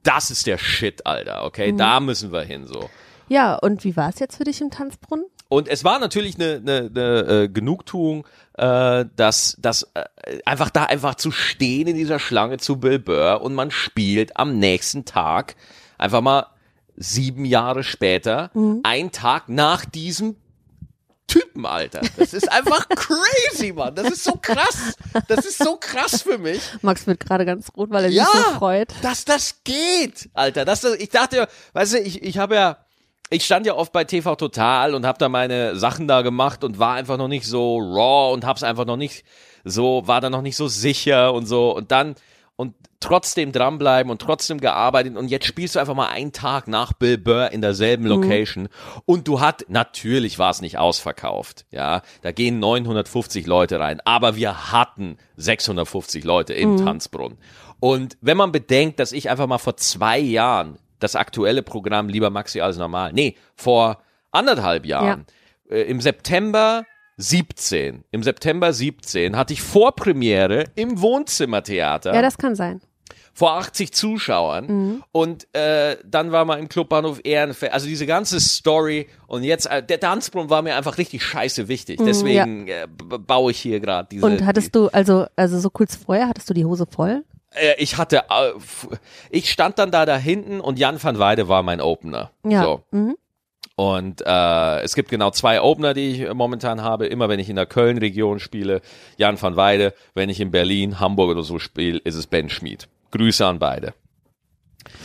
das 0.08 0.30
ist 0.30 0.46
der 0.46 0.56
Shit, 0.56 1.06
Alter, 1.06 1.44
okay? 1.44 1.72
Mhm. 1.72 1.76
Da 1.76 2.00
müssen 2.00 2.32
wir 2.32 2.42
hin, 2.42 2.66
so. 2.66 2.88
Ja, 3.28 3.56
und 3.56 3.84
wie 3.84 3.94
war 3.94 4.08
es 4.08 4.18
jetzt 4.18 4.36
für 4.36 4.44
dich 4.44 4.60
im 4.62 4.70
Tanzbrunnen? 4.70 5.26
Und 5.50 5.68
es 5.68 5.84
war 5.84 5.98
natürlich 5.98 6.36
eine, 6.36 6.56
eine, 6.56 6.90
eine 6.94 7.42
äh, 7.42 7.48
Genugtuung, 7.48 8.26
äh, 8.54 9.04
dass, 9.16 9.56
dass 9.60 9.82
äh, 9.94 10.04
einfach 10.46 10.70
da 10.70 10.84
einfach 10.84 11.14
zu 11.14 11.30
stehen 11.30 11.88
in 11.88 11.96
dieser 11.96 12.18
Schlange 12.18 12.56
zu 12.56 12.76
Bill 12.78 12.98
Burr 12.98 13.42
und 13.42 13.54
man 13.54 13.70
spielt 13.70 14.36
am 14.38 14.58
nächsten 14.58 15.04
Tag 15.04 15.56
einfach 15.98 16.22
mal 16.22 16.46
sieben 16.96 17.44
Jahre 17.44 17.84
später, 17.84 18.50
ein 18.82 19.12
Tag 19.12 19.48
nach 19.48 19.84
diesem 19.84 20.34
Typen, 21.28 21.64
Alter. 21.66 22.00
Das 22.16 22.32
ist 22.34 22.50
einfach 22.50 22.88
crazy, 22.96 23.72
Mann. 23.72 23.94
Das 23.94 24.10
ist 24.10 24.24
so 24.24 24.32
krass. 24.32 24.94
Das 25.28 25.46
ist 25.46 25.58
so 25.58 25.76
krass 25.76 26.22
für 26.22 26.38
mich. 26.38 26.60
Max 26.82 27.06
wird 27.06 27.20
gerade 27.20 27.44
ganz 27.46 27.68
rot, 27.76 27.90
weil 27.90 28.04
er 28.04 28.10
Ja, 28.10 28.24
sich 28.24 28.34
so 28.34 28.50
freut. 28.54 28.88
dass 29.02 29.24
das 29.24 29.60
geht, 29.62 30.28
Alter. 30.34 30.64
Dass 30.64 30.80
das, 30.80 30.94
ich 30.96 31.10
dachte, 31.10 31.46
weißt 31.74 31.94
du, 31.94 31.98
ich, 32.00 32.22
ich 32.22 32.38
habe 32.38 32.54
ja, 32.56 32.78
ich 33.30 33.44
stand 33.44 33.66
ja 33.66 33.74
oft 33.74 33.92
bei 33.92 34.04
TV 34.04 34.34
Total 34.36 34.94
und 34.94 35.04
habe 35.06 35.18
da 35.18 35.28
meine 35.28 35.76
Sachen 35.76 36.08
da 36.08 36.22
gemacht 36.22 36.64
und 36.64 36.78
war 36.78 36.94
einfach 36.94 37.18
noch 37.18 37.28
nicht 37.28 37.46
so 37.46 37.78
raw 37.78 38.32
und 38.32 38.44
hab's 38.46 38.62
einfach 38.62 38.86
noch 38.86 38.96
nicht 38.96 39.24
so, 39.64 40.02
war 40.06 40.20
da 40.22 40.30
noch 40.30 40.42
nicht 40.42 40.56
so 40.56 40.66
sicher 40.66 41.34
und 41.34 41.44
so 41.46 41.76
und 41.76 41.92
dann 41.92 42.14
und 42.58 42.74
trotzdem 42.98 43.52
dranbleiben 43.52 44.10
und 44.10 44.20
trotzdem 44.20 44.58
gearbeitet. 44.60 45.16
Und 45.16 45.28
jetzt 45.28 45.46
spielst 45.46 45.76
du 45.76 45.78
einfach 45.78 45.94
mal 45.94 46.08
einen 46.08 46.32
Tag 46.32 46.66
nach 46.66 46.92
Bill 46.92 47.16
Burr 47.16 47.52
in 47.52 47.60
derselben 47.60 48.04
Location. 48.04 48.68
Und 49.04 49.28
du 49.28 49.40
hat, 49.40 49.66
natürlich 49.68 50.40
war 50.40 50.50
es 50.50 50.60
nicht 50.60 50.76
ausverkauft, 50.76 51.66
ja, 51.70 52.02
da 52.22 52.32
gehen 52.32 52.58
950 52.58 53.46
Leute 53.46 53.78
rein, 53.78 54.00
aber 54.04 54.34
wir 54.34 54.72
hatten 54.72 55.18
650 55.36 56.24
Leute 56.24 56.52
im 56.52 56.84
Tanzbrunnen. 56.84 57.38
Und 57.78 58.18
wenn 58.20 58.36
man 58.36 58.50
bedenkt, 58.50 58.98
dass 58.98 59.12
ich 59.12 59.30
einfach 59.30 59.46
mal 59.46 59.58
vor 59.58 59.76
zwei 59.76 60.18
Jahren 60.18 60.80
das 60.98 61.14
aktuelle 61.14 61.62
Programm 61.62 62.08
Lieber 62.08 62.30
Maxi 62.30 62.60
als 62.60 62.76
normal, 62.76 63.12
nee, 63.12 63.36
vor 63.54 64.02
anderthalb 64.32 64.84
Jahren, 64.84 65.26
äh, 65.70 65.82
im 65.82 66.00
September 66.00 66.84
17, 67.18 68.04
im 68.12 68.22
September 68.22 68.72
17 68.72 69.36
hatte 69.36 69.52
ich 69.52 69.60
Vorpremiere 69.60 70.64
im 70.76 71.00
Wohnzimmertheater 71.00 72.14
Ja, 72.14 72.22
das 72.22 72.38
kann 72.38 72.54
sein. 72.54 72.80
vor 73.34 73.54
80 73.58 73.92
Zuschauern 73.92 75.02
und 75.12 75.52
äh, 75.54 75.96
dann 76.04 76.30
war 76.32 76.44
man 76.44 76.60
im 76.60 76.68
Clubbahnhof 76.68 77.20
Ehrenfeld, 77.24 77.72
also 77.72 77.86
diese 77.88 78.06
ganze 78.06 78.38
Story 78.40 79.08
und 79.26 79.42
jetzt, 79.42 79.66
äh, 79.66 79.82
der 79.82 79.98
Tanzbrunnen 80.00 80.48
war 80.48 80.62
mir 80.62 80.76
einfach 80.76 80.96
richtig 80.98 81.22
scheiße 81.24 81.66
wichtig, 81.68 82.00
deswegen 82.04 82.68
äh, 82.68 82.86
b- 82.88 83.18
baue 83.18 83.50
ich 83.50 83.58
hier 83.60 83.80
gerade 83.80 84.08
diese... 84.10 84.24
Und 84.24 84.46
hattest 84.46 84.74
du, 84.76 84.86
also, 84.88 85.26
also 85.36 85.58
so 85.58 85.70
kurz 85.70 85.96
vorher, 85.96 86.28
hattest 86.28 86.48
du 86.50 86.54
die 86.54 86.64
Hose 86.64 86.86
voll? 86.88 87.24
äh, 87.54 87.74
ich 87.78 87.96
hatte, 87.98 88.18
äh, 88.30 88.52
ich 89.30 89.50
stand 89.50 89.78
dann 89.78 89.90
da 89.90 90.06
da 90.06 90.16
hinten 90.16 90.60
und 90.60 90.78
Jan 90.78 91.02
van 91.02 91.18
Weide 91.18 91.48
war 91.48 91.62
mein 91.64 91.80
Opener. 91.80 92.30
Ja. 92.44 92.62
So. 92.62 92.82
Mhm. 92.92 93.16
Und 93.78 94.24
äh, 94.26 94.80
es 94.80 94.96
gibt 94.96 95.08
genau 95.08 95.30
zwei 95.30 95.62
Opener, 95.62 95.94
die 95.94 96.10
ich 96.10 96.34
momentan 96.34 96.82
habe. 96.82 97.06
Immer 97.06 97.28
wenn 97.28 97.38
ich 97.38 97.48
in 97.48 97.54
der 97.54 97.66
Köln-Region 97.66 98.40
spiele, 98.40 98.80
Jan 99.18 99.40
van 99.40 99.54
Weide. 99.54 99.94
Wenn 100.14 100.30
ich 100.30 100.40
in 100.40 100.50
Berlin, 100.50 100.98
Hamburg 100.98 101.30
oder 101.30 101.44
so 101.44 101.60
spiele, 101.60 101.98
ist 101.98 102.16
es 102.16 102.26
Ben 102.26 102.50
Schmid. 102.50 102.88
Grüße 103.12 103.46
an 103.46 103.60
beide. 103.60 103.94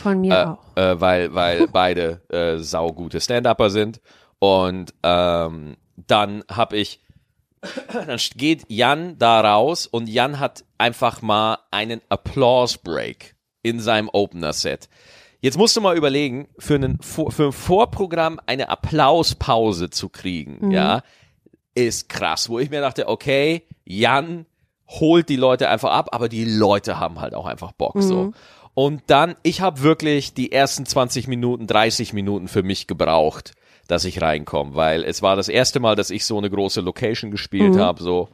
Von 0.02 0.22
mir 0.22 0.58
auch. 0.58 0.76
Äh, 0.76 1.00
weil, 1.00 1.32
weil 1.32 1.68
beide 1.72 2.22
äh, 2.30 2.58
saugute 2.58 3.20
Stand-Upper 3.20 3.70
sind. 3.70 4.00
Und 4.40 4.92
ähm, 5.04 5.76
dann 5.96 6.42
hab 6.50 6.72
ich, 6.72 6.98
dann 7.92 8.18
geht 8.34 8.64
Jan 8.66 9.16
da 9.20 9.40
raus 9.40 9.86
und 9.86 10.08
Jan 10.08 10.40
hat 10.40 10.64
einfach 10.78 11.22
mal 11.22 11.58
einen 11.70 12.00
Applause-Break 12.08 13.36
in 13.62 13.78
seinem 13.78 14.10
Opener-Set. 14.12 14.88
Jetzt 15.44 15.58
musst 15.58 15.76
du 15.76 15.82
mal 15.82 15.94
überlegen, 15.94 16.48
für, 16.58 16.76
einen, 16.76 16.98
für 17.02 17.44
ein 17.44 17.52
Vorprogramm 17.52 18.40
eine 18.46 18.70
Applauspause 18.70 19.90
zu 19.90 20.08
kriegen, 20.08 20.70
ja, 20.70 21.02
ist 21.74 22.08
krass. 22.08 22.48
Wo 22.48 22.58
ich 22.58 22.70
mir 22.70 22.80
dachte, 22.80 23.08
okay, 23.08 23.64
Jan 23.84 24.46
holt 24.88 25.28
die 25.28 25.36
Leute 25.36 25.68
einfach 25.68 25.90
ab, 25.90 26.08
aber 26.12 26.30
die 26.30 26.46
Leute 26.46 26.98
haben 26.98 27.20
halt 27.20 27.34
auch 27.34 27.44
einfach 27.44 27.72
Bock 27.72 27.92
so. 27.98 28.32
Und 28.72 29.02
dann, 29.08 29.36
ich 29.42 29.60
habe 29.60 29.82
wirklich 29.82 30.32
die 30.32 30.50
ersten 30.50 30.86
20 30.86 31.28
Minuten, 31.28 31.66
30 31.66 32.14
Minuten 32.14 32.48
für 32.48 32.62
mich 32.62 32.86
gebraucht, 32.86 33.52
dass 33.86 34.06
ich 34.06 34.22
reinkomme, 34.22 34.74
weil 34.74 35.04
es 35.04 35.20
war 35.20 35.36
das 35.36 35.50
erste 35.50 35.78
Mal, 35.78 35.94
dass 35.94 36.08
ich 36.08 36.24
so 36.24 36.38
eine 36.38 36.48
große 36.48 36.80
Location 36.80 37.30
gespielt 37.30 37.76
habe, 37.76 38.02
so. 38.02 38.30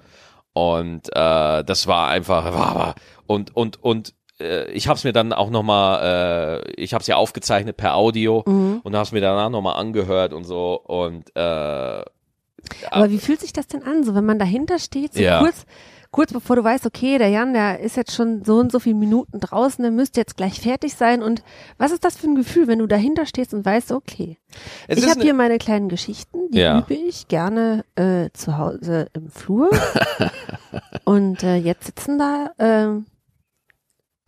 Und 0.53 1.09
äh, 1.09 1.65
das 1.65 1.89
war 1.89 2.09
einfach 2.09 2.95
und 3.27 3.57
und 3.57 3.83
und 3.83 4.15
äh, 4.41 4.71
ich 4.73 4.89
habe 4.89 4.97
es 4.97 5.05
mir 5.05 5.13
dann 5.13 5.33
auch 5.33 5.51
noch 5.51 5.63
mal, 5.63 6.63
äh, 6.67 6.73
ich 6.81 6.93
habe 6.95 7.03
es 7.03 7.07
ja 7.07 7.17
aufgezeichnet 7.17 7.77
per 7.77 7.95
Audio 7.95 8.41
und 8.41 8.85
habe 8.95 9.03
es 9.03 9.13
mir 9.13 9.21
danach 9.21 9.51
noch 9.51 9.63
mal 9.63 9.73
angehört 9.73 10.33
und 10.33 10.45
so 10.45 10.81
und 10.81 11.35
äh, 11.37 11.41
Aber 12.91 13.11
wie 13.11 13.19
fühlt 13.19 13.41
sich 13.41 13.53
das 13.53 13.67
denn 13.67 13.83
an, 13.83 14.05
so 14.05 14.15
wenn 14.15 14.27
man 14.27 14.39
dahinter 14.39 14.79
steht, 14.79 15.15
so 15.15 15.21
Ja. 15.23 15.39
kurz, 15.41 15.65
kurz 16.11 16.33
bevor 16.33 16.57
du 16.57 16.65
weißt, 16.65 16.85
okay, 16.87 17.19
der 17.19 17.29
Jan, 17.29 17.55
der 17.55 17.81
ist 17.81 17.97
jetzt 17.97 18.15
schon 18.15 18.45
so 18.45 18.57
und 18.59 18.71
so 18.73 18.81
viele 18.81 18.97
Minuten 18.97 19.39
draußen, 19.41 19.83
der 19.83 19.91
müsste 19.93 20.21
jetzt 20.21 20.37
gleich 20.37 20.61
fertig 20.61 20.95
sein. 20.95 21.23
Und 21.23 21.43
was 21.79 21.93
ist 21.93 22.05
das 22.05 22.17
für 22.17 22.27
ein 22.27 22.35
Gefühl, 22.35 22.67
wenn 22.67 22.81
du 22.81 22.87
dahinter 22.87 23.27
stehst 23.27 23.55
und 23.55 23.65
weißt, 23.65 23.93
okay, 23.93 24.37
es 24.89 24.99
ich 24.99 25.05
habe 25.05 25.15
eine- 25.15 25.23
hier 25.23 25.35
meine 25.35 25.59
kleinen 25.59 25.89
Geschichten, 25.89 26.51
die 26.51 26.59
Ja. 26.59 26.79
übe 26.81 26.95
ich 26.95 27.29
gerne 27.29 27.85
äh, 27.97 28.29
zu 28.35 28.59
Hause 28.59 29.07
im 29.15 29.31
Flur. 29.31 29.71
und 31.05 31.43
äh, 31.43 31.57
jetzt 31.57 31.87
sitzen 31.87 32.19
da 32.19 32.51
äh, 32.59 33.01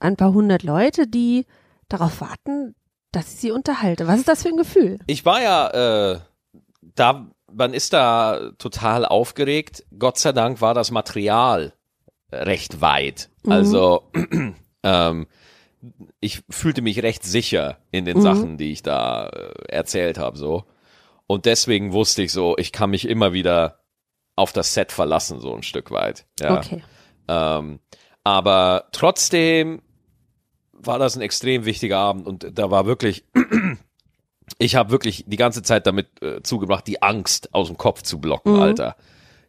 ein 0.03 0.17
paar 0.17 0.33
hundert 0.33 0.63
Leute, 0.63 1.07
die 1.07 1.47
darauf 1.89 2.21
warten, 2.21 2.75
dass 3.13 3.33
ich 3.35 3.41
sie 3.41 3.51
unterhalte. 3.51 4.07
Was 4.07 4.21
ist 4.21 4.29
das 4.29 4.43
für 4.43 4.49
ein 4.49 4.57
Gefühl? 4.57 4.99
Ich 5.07 5.25
war 5.25 5.43
ja 5.43 6.13
äh, 6.13 6.21
da, 6.95 7.31
man 7.53 7.75
ist 7.75 7.93
da 7.93 8.53
total 8.59 9.05
aufgeregt. 9.05 9.85
Gott 9.99 10.19
sei 10.19 10.33
Dank 10.33 10.61
war 10.61 10.75
das 10.75 10.91
Material 10.91 11.75
recht 12.31 12.81
weit. 12.81 13.31
Also 13.47 14.11
ähm, 14.83 15.27
ich 16.21 16.43
fühlte 16.49 16.83
mich 16.83 17.03
recht 17.03 17.25
sicher 17.25 17.79
in 17.91 18.05
den 18.05 18.21
Sachen, 18.21 18.57
die 18.57 18.73
ich 18.73 18.83
da 18.83 19.29
äh, 19.29 19.53
erzählt 19.69 20.19
habe, 20.19 20.39
so. 20.39 20.65
Und 21.27 21.47
deswegen 21.47 21.93
wusste 21.93 22.23
ich 22.23 22.33
so, 22.33 22.57
ich 22.57 22.73
kann 22.73 22.91
mich 22.91 23.09
immer 23.09 23.33
wieder 23.33 23.81
auf 24.37 24.53
das 24.53 24.75
Set 24.75 24.93
verlassen, 24.93 25.41
so 25.41 25.55
ein 25.55 25.63
Stück 25.63 25.91
weit. 25.91 26.27
Ja. 26.41 26.57
Okay. 26.59 26.83
Ähm, 27.29 27.81
aber 28.25 28.89
trotzdem 28.93 29.83
war 30.87 30.99
das 30.99 31.17
ein 31.17 31.23
extrem 31.23 31.65
wichtiger 31.65 31.99
Abend 31.99 32.27
und 32.27 32.47
da 32.59 32.71
war 32.71 32.87
wirklich, 32.87 33.25
ich 34.59 34.77
habe 34.77 34.91
wirklich 34.91 35.25
die 35.27 35.37
ganze 35.37 35.63
Zeit 35.63 35.87
damit 35.87 36.23
äh, 36.23 36.43
zugebracht, 36.43 36.87
die 36.87 37.03
Angst 37.03 37.55
aus 37.55 37.69
dem 37.69 37.79
Kopf 37.79 38.03
zu 38.03 38.21
blocken, 38.21 38.57
Alter. 38.61 38.97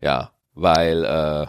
Ja, 0.02 0.32
weil, 0.54 1.04
äh, 1.04 1.48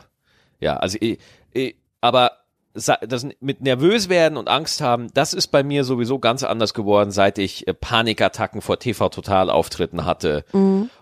ja, 0.61 0.77
also, 0.77 0.99
ich, 1.01 1.19
ich, 1.53 1.77
aber 2.01 2.33
das 2.75 3.27
mit 3.39 3.61
nervös 3.61 4.09
werden 4.09 4.37
und 4.37 4.49
Angst 4.49 4.81
haben, 4.81 5.07
das 5.15 5.33
ist 5.33 5.49
bei 5.49 5.63
mir 5.63 5.85
sowieso 5.85 6.19
ganz 6.19 6.43
anders 6.43 6.75
geworden, 6.75 7.13
seit 7.13 7.39
ich 7.39 7.69
äh, 7.69 7.75
Panikattacken 7.75 8.63
vor 8.63 8.79
TV 8.79 9.09
Total 9.11 9.49
Auftritten 9.49 10.05
hatte 10.05 10.45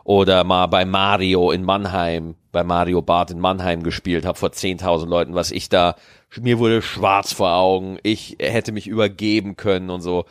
oder 0.04 0.44
mal 0.44 0.66
bei 0.66 0.84
Mario 0.84 1.50
in 1.50 1.64
Mannheim, 1.64 2.34
bei 2.52 2.62
Mario 2.62 3.02
Barth 3.02 3.30
in 3.30 3.40
Mannheim 3.40 3.82
gespielt 3.82 4.24
habe 4.24 4.38
vor 4.38 4.50
10.000 4.50 5.06
Leuten, 5.06 5.34
was 5.34 5.50
ich 5.50 5.68
da, 5.68 5.96
mir 6.40 6.58
wurde 6.58 6.82
schwarz 6.82 7.32
vor 7.32 7.52
Augen, 7.52 7.98
ich 8.02 8.36
hätte 8.38 8.72
mich 8.72 8.86
übergeben 8.86 9.56
können 9.56 9.90
und 9.90 10.02
so. 10.02 10.26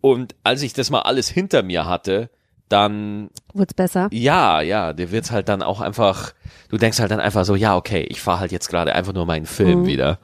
Und 0.00 0.34
als 0.44 0.62
ich 0.62 0.72
das 0.72 0.90
mal 0.90 1.02
alles 1.02 1.28
hinter 1.28 1.62
mir 1.62 1.86
hatte, 1.86 2.30
dann 2.68 3.30
Wird's 3.52 3.74
besser? 3.74 4.08
ja, 4.10 4.60
ja, 4.60 4.92
dir 4.92 5.10
wird's 5.10 5.30
halt 5.30 5.48
dann 5.48 5.62
auch 5.62 5.80
einfach, 5.80 6.32
du 6.68 6.78
denkst 6.78 6.98
halt 6.98 7.10
dann 7.10 7.20
einfach 7.20 7.44
so, 7.44 7.54
ja, 7.56 7.76
okay, 7.76 8.02
ich 8.08 8.20
fahre 8.20 8.40
halt 8.40 8.52
jetzt 8.52 8.68
gerade 8.68 8.94
einfach 8.94 9.12
nur 9.12 9.26
meinen 9.26 9.46
Film 9.46 9.86
wieder 9.86 10.18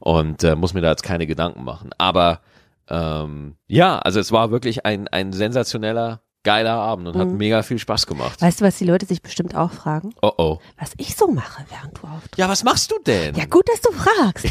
und 0.00 0.44
äh, 0.44 0.54
muss 0.54 0.74
mir 0.74 0.80
da 0.80 0.90
jetzt 0.90 1.02
keine 1.02 1.26
Gedanken 1.26 1.64
machen. 1.64 1.90
Aber 1.98 2.40
ähm, 2.88 3.56
ja, 3.66 3.98
also 3.98 4.20
es 4.20 4.32
war 4.32 4.50
wirklich 4.50 4.84
ein, 4.86 5.08
ein 5.08 5.32
sensationeller, 5.32 6.20
geiler 6.48 6.72
Abend 6.74 7.08
und 7.08 7.16
hat 7.18 7.28
mega 7.28 7.62
viel 7.62 7.78
Spaß 7.78 8.06
gemacht. 8.06 8.40
Weißt 8.40 8.60
du, 8.60 8.64
was 8.64 8.78
die 8.78 8.84
Leute 8.86 9.04
sich 9.04 9.20
bestimmt 9.20 9.54
auch 9.54 9.70
fragen? 9.72 10.14
Oh 10.22 10.32
oh. 10.38 10.58
Was 10.78 10.92
ich 10.96 11.14
so 11.14 11.26
mache, 11.28 11.64
während 11.68 11.98
du 11.98 12.06
auftrittst. 12.06 12.38
Ja, 12.38 12.48
was 12.48 12.64
machst 12.64 12.90
du 12.90 12.96
denn? 13.06 13.34
Ja, 13.34 13.44
gut, 13.44 13.68
dass 13.68 13.82
du 13.82 13.90
fragst. 13.92 14.46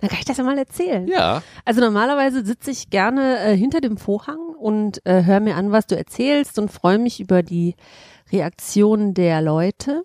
Dann 0.00 0.08
kann 0.10 0.18
ich 0.18 0.24
das 0.24 0.36
ja 0.38 0.44
mal 0.44 0.58
erzählen. 0.58 1.06
Ja. 1.06 1.42
Also 1.64 1.80
normalerweise 1.80 2.44
sitze 2.44 2.70
ich 2.72 2.90
gerne 2.90 3.38
äh, 3.38 3.56
hinter 3.56 3.80
dem 3.80 3.96
Vorhang 3.98 4.38
und 4.58 5.04
äh, 5.06 5.22
höre 5.24 5.38
mir 5.40 5.54
an, 5.56 5.70
was 5.70 5.86
du 5.86 5.96
erzählst 5.96 6.58
und 6.58 6.70
freue 6.72 6.98
mich 6.98 7.20
über 7.20 7.42
die 7.42 7.76
Reaktionen 8.32 9.14
der 9.14 9.40
Leute. 9.42 10.02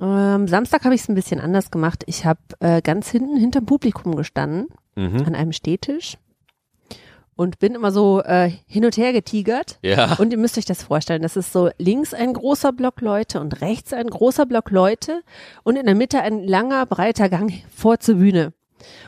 Ähm, 0.00 0.46
Samstag 0.46 0.84
habe 0.84 0.94
ich 0.94 1.00
es 1.02 1.08
ein 1.08 1.14
bisschen 1.16 1.40
anders 1.40 1.70
gemacht. 1.72 2.04
Ich 2.06 2.24
habe 2.24 2.38
äh, 2.60 2.80
ganz 2.82 3.10
hinten 3.10 3.36
hinterm 3.36 3.66
Publikum 3.66 4.14
gestanden, 4.16 4.68
Mhm. 4.96 5.24
an 5.26 5.34
einem 5.34 5.50
Stehtisch 5.52 6.18
und 7.36 7.58
bin 7.58 7.74
immer 7.74 7.90
so 7.92 8.22
äh, 8.22 8.50
hin 8.66 8.84
und 8.84 8.96
her 8.96 9.12
getigert. 9.12 9.78
Ja. 9.82 10.14
Und 10.18 10.30
ihr 10.32 10.38
müsst 10.38 10.56
euch 10.58 10.64
das 10.64 10.82
vorstellen, 10.84 11.22
das 11.22 11.36
ist 11.36 11.52
so 11.52 11.70
links 11.78 12.14
ein 12.14 12.32
großer 12.32 12.72
Block 12.72 13.00
Leute 13.00 13.40
und 13.40 13.60
rechts 13.60 13.92
ein 13.92 14.06
großer 14.08 14.46
Block 14.46 14.70
Leute 14.70 15.22
und 15.62 15.76
in 15.76 15.86
der 15.86 15.94
Mitte 15.94 16.20
ein 16.20 16.42
langer, 16.44 16.86
breiter 16.86 17.28
Gang 17.28 17.52
vor 17.74 17.98
zur 17.98 18.16
Bühne. 18.16 18.52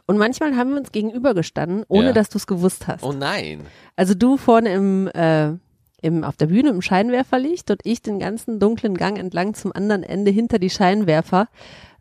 Und 0.06 0.16
manchmal 0.16 0.56
haben 0.56 0.70
wir 0.70 0.78
uns 0.78 0.90
gegenübergestanden, 0.92 1.84
ohne 1.88 2.06
Ja. 2.08 2.12
dass 2.12 2.28
du 2.30 2.38
es 2.38 2.46
gewusst 2.46 2.86
hast. 2.88 3.02
Oh 3.02 3.12
nein. 3.12 3.60
Also 3.94 4.14
du 4.14 4.36
vorne 4.38 4.72
im, 4.72 5.08
äh, 5.08 5.52
im, 6.02 6.24
auf 6.24 6.36
der 6.36 6.46
Bühne 6.46 6.70
im 6.70 6.80
Scheinwerferlicht 6.82 7.70
und 7.70 7.80
ich 7.84 8.00
den 8.02 8.18
ganzen 8.18 8.58
dunklen 8.58 8.96
Gang 8.96 9.18
entlang 9.18 9.54
zum 9.54 9.72
anderen 9.72 10.02
Ende 10.02 10.30
hinter 10.30 10.58
die 10.58 10.70
Scheinwerfer 10.70 11.48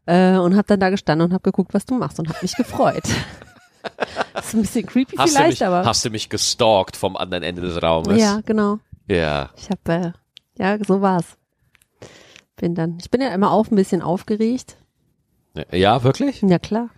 äh, 0.05 0.37
und 0.37 0.55
hab 0.55 0.67
dann 0.67 0.79
da 0.79 0.89
gestanden 0.89 1.27
und 1.27 1.33
hab 1.33 1.43
geguckt, 1.43 1.73
was 1.73 1.85
du 1.85 1.95
machst 1.95 2.19
und 2.19 2.29
hab 2.29 2.41
mich 2.41 2.55
gefreut. 2.55 3.03
ist 4.47 4.53
ein 4.53 4.61
bisschen 4.61 4.85
creepy 4.85 5.15
Hast 5.17 5.33
du, 5.33 5.37
vielleicht, 5.37 5.59
mich, 5.61 5.65
aber 5.65 5.85
hast 5.85 6.05
du 6.05 6.09
mich 6.09 6.29
gestalkt 6.29 6.95
vom 6.97 7.15
anderen 7.15 7.43
Ende 7.43 7.61
des 7.61 7.81
Raumes? 7.81 8.19
ja, 8.19 8.41
genau. 8.45 8.79
Ja. 9.07 9.51
Ich 9.55 9.69
hab, 9.69 9.87
äh, 9.89 10.11
ja, 10.57 10.77
so 10.83 11.01
war's. 11.01 11.37
Bin 12.55 12.75
dann, 12.75 12.97
ich 12.99 13.11
bin 13.11 13.21
ja 13.21 13.29
immer 13.33 13.51
auch 13.51 13.69
ein 13.69 13.75
bisschen 13.75 14.01
aufgeregt. 14.01 14.77
Ja, 15.71 16.03
wirklich? 16.03 16.41
Ja, 16.41 16.59
klar. 16.59 16.89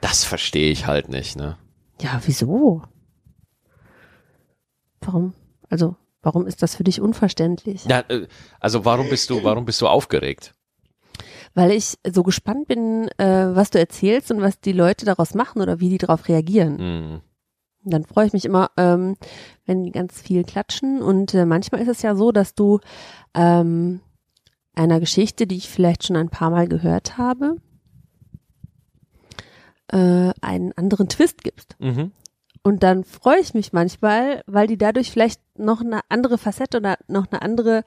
Das 0.00 0.24
verstehe 0.24 0.70
ich 0.70 0.86
halt 0.86 1.08
nicht, 1.08 1.36
ne? 1.36 1.58
Ja, 2.00 2.20
wieso? 2.24 2.82
Warum? 5.00 5.34
Also, 5.68 5.96
warum 6.22 6.46
ist 6.46 6.62
das 6.62 6.76
für 6.76 6.84
dich 6.84 7.00
unverständlich? 7.00 7.84
Ja, 7.84 8.00
äh, 8.08 8.26
also 8.60 8.84
warum 8.84 9.08
bist 9.08 9.30
du, 9.30 9.42
warum 9.44 9.64
bist 9.64 9.80
du 9.80 9.88
aufgeregt? 9.88 10.54
Weil 11.54 11.72
ich 11.72 11.98
so 12.10 12.22
gespannt 12.22 12.68
bin, 12.68 13.08
äh, 13.18 13.54
was 13.54 13.70
du 13.70 13.78
erzählst 13.78 14.30
und 14.30 14.40
was 14.40 14.60
die 14.60 14.72
Leute 14.72 15.04
daraus 15.04 15.34
machen 15.34 15.60
oder 15.60 15.80
wie 15.80 15.90
die 15.90 15.98
darauf 15.98 16.28
reagieren. 16.28 16.78
Hm. 16.78 17.20
Und 17.84 17.92
Dann 17.92 18.04
freue 18.04 18.26
ich 18.26 18.32
mich 18.32 18.44
immer, 18.44 18.70
ähm, 18.76 19.16
wenn 19.66 19.82
die 19.82 19.90
ganz 19.90 20.20
viel 20.20 20.44
klatschen. 20.44 21.02
Und 21.02 21.34
äh, 21.34 21.44
manchmal 21.44 21.80
ist 21.82 21.88
es 21.88 22.02
ja 22.02 22.14
so, 22.14 22.32
dass 22.32 22.54
du 22.54 22.80
ähm, 23.34 24.00
einer 24.74 25.00
Geschichte, 25.00 25.46
die 25.46 25.56
ich 25.56 25.68
vielleicht 25.68 26.04
schon 26.04 26.16
ein 26.16 26.30
paar 26.30 26.50
Mal 26.50 26.68
gehört 26.68 27.18
habe, 27.18 27.56
äh, 29.88 30.32
einen 30.40 30.72
anderen 30.76 31.08
Twist 31.08 31.42
gibst. 31.42 31.76
Mhm. 31.80 32.12
Und 32.62 32.84
dann 32.84 33.04
freue 33.04 33.40
ich 33.40 33.54
mich 33.54 33.72
manchmal, 33.72 34.42
weil 34.46 34.68
die 34.68 34.78
dadurch 34.78 35.10
vielleicht 35.10 35.40
noch 35.58 35.80
eine 35.80 36.00
andere 36.08 36.38
Facette 36.38 36.78
oder 36.78 36.96
noch 37.08 37.26
eine 37.30 37.42
andere 37.42 37.84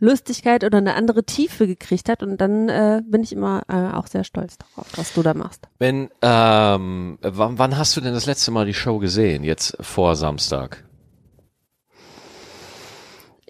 Lustigkeit 0.00 0.64
oder 0.64 0.78
eine 0.78 0.94
andere 0.94 1.24
Tiefe 1.24 1.66
gekriegt 1.66 2.08
hat. 2.08 2.22
Und 2.22 2.40
dann 2.40 2.68
äh, 2.68 3.02
bin 3.06 3.22
ich 3.22 3.32
immer 3.32 3.62
äh, 3.68 3.94
auch 3.94 4.06
sehr 4.06 4.24
stolz 4.24 4.58
darauf, 4.58 4.86
was 4.96 5.12
du 5.14 5.22
da 5.22 5.34
machst. 5.34 5.68
Wenn, 5.78 6.10
ähm, 6.22 7.18
wann, 7.22 7.58
wann 7.58 7.76
hast 7.76 7.96
du 7.96 8.00
denn 8.00 8.14
das 8.14 8.26
letzte 8.26 8.50
Mal 8.50 8.66
die 8.66 8.74
Show 8.74 8.98
gesehen? 8.98 9.44
Jetzt 9.44 9.76
vor 9.80 10.16
Samstag? 10.16 10.84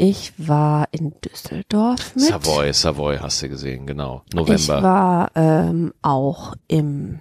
Ich 0.01 0.33
war 0.39 0.87
in 0.93 1.13
Düsseldorf 1.25 2.15
mit. 2.15 2.27
Savoy, 2.27 2.73
Savoy 2.73 3.19
hast 3.19 3.43
du 3.43 3.49
gesehen, 3.49 3.85
genau. 3.85 4.23
Ich 4.29 4.35
November. 4.35 4.83
war 4.83 5.31
ähm, 5.35 5.93
auch 6.03 6.55
im 6.69 7.19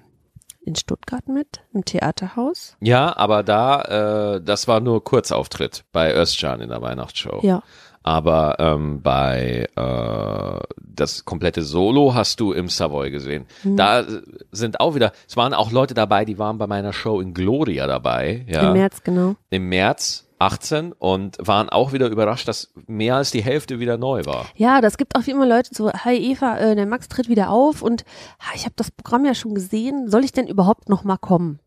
in 0.67 0.75
Stuttgart 0.75 1.27
mit, 1.29 1.61
im 1.73 1.85
Theaterhaus. 1.85 2.75
Ja, 2.81 3.15
aber 3.15 3.41
da, 3.41 4.35
äh, 4.35 4.41
das 4.41 4.67
war 4.67 4.81
nur 4.81 5.01
Kurzauftritt 5.01 5.85
bei 5.93 6.13
Özcan 6.13 6.59
in 6.59 6.69
der 6.69 6.81
Weihnachtsshow. 6.81 7.39
Ja. 7.41 7.63
Aber 8.07 8.55
ähm, 8.59 9.01
bei 9.01 9.67
äh, 9.75 10.59
das 10.79 11.25
komplette 11.25 11.61
Solo 11.61 12.13
hast 12.13 12.39
du 12.39 12.53
im 12.53 12.69
Savoy 12.69 13.11
gesehen. 13.11 13.47
Mhm. 13.65 13.75
Da 13.75 14.05
sind 14.49 14.79
auch 14.79 14.95
wieder, 14.95 15.11
es 15.27 15.35
waren 15.35 15.53
auch 15.53 15.73
Leute 15.73 15.93
dabei, 15.93 16.23
die 16.23 16.39
waren 16.39 16.57
bei 16.57 16.67
meiner 16.67 16.93
Show 16.93 17.19
in 17.19 17.33
Gloria 17.33 17.85
dabei. 17.85 18.45
Ja. 18.47 18.69
Im 18.69 18.73
März, 18.73 19.03
genau. 19.03 19.35
Im 19.49 19.67
März 19.67 20.25
18 20.39 20.93
und 20.93 21.35
waren 21.45 21.67
auch 21.67 21.91
wieder 21.91 22.07
überrascht, 22.07 22.47
dass 22.47 22.71
mehr 22.85 23.15
als 23.15 23.31
die 23.31 23.43
Hälfte 23.43 23.81
wieder 23.81 23.97
neu 23.97 24.23
war. 24.23 24.45
Ja, 24.55 24.79
das 24.79 24.97
gibt 24.97 25.17
auch 25.17 25.25
wie 25.25 25.31
immer 25.31 25.45
Leute 25.45 25.71
so, 25.73 25.91
hi 25.91 26.15
Eva, 26.15 26.59
äh, 26.59 26.75
der 26.77 26.85
Max 26.85 27.09
tritt 27.09 27.27
wieder 27.27 27.49
auf 27.49 27.81
und 27.81 28.05
ha, 28.39 28.53
ich 28.55 28.63
habe 28.63 28.75
das 28.77 28.89
Programm 28.89 29.25
ja 29.25 29.35
schon 29.35 29.53
gesehen, 29.53 30.09
soll 30.09 30.23
ich 30.23 30.31
denn 30.31 30.47
überhaupt 30.47 30.87
noch 30.87 31.03
mal 31.03 31.17
kommen? 31.17 31.59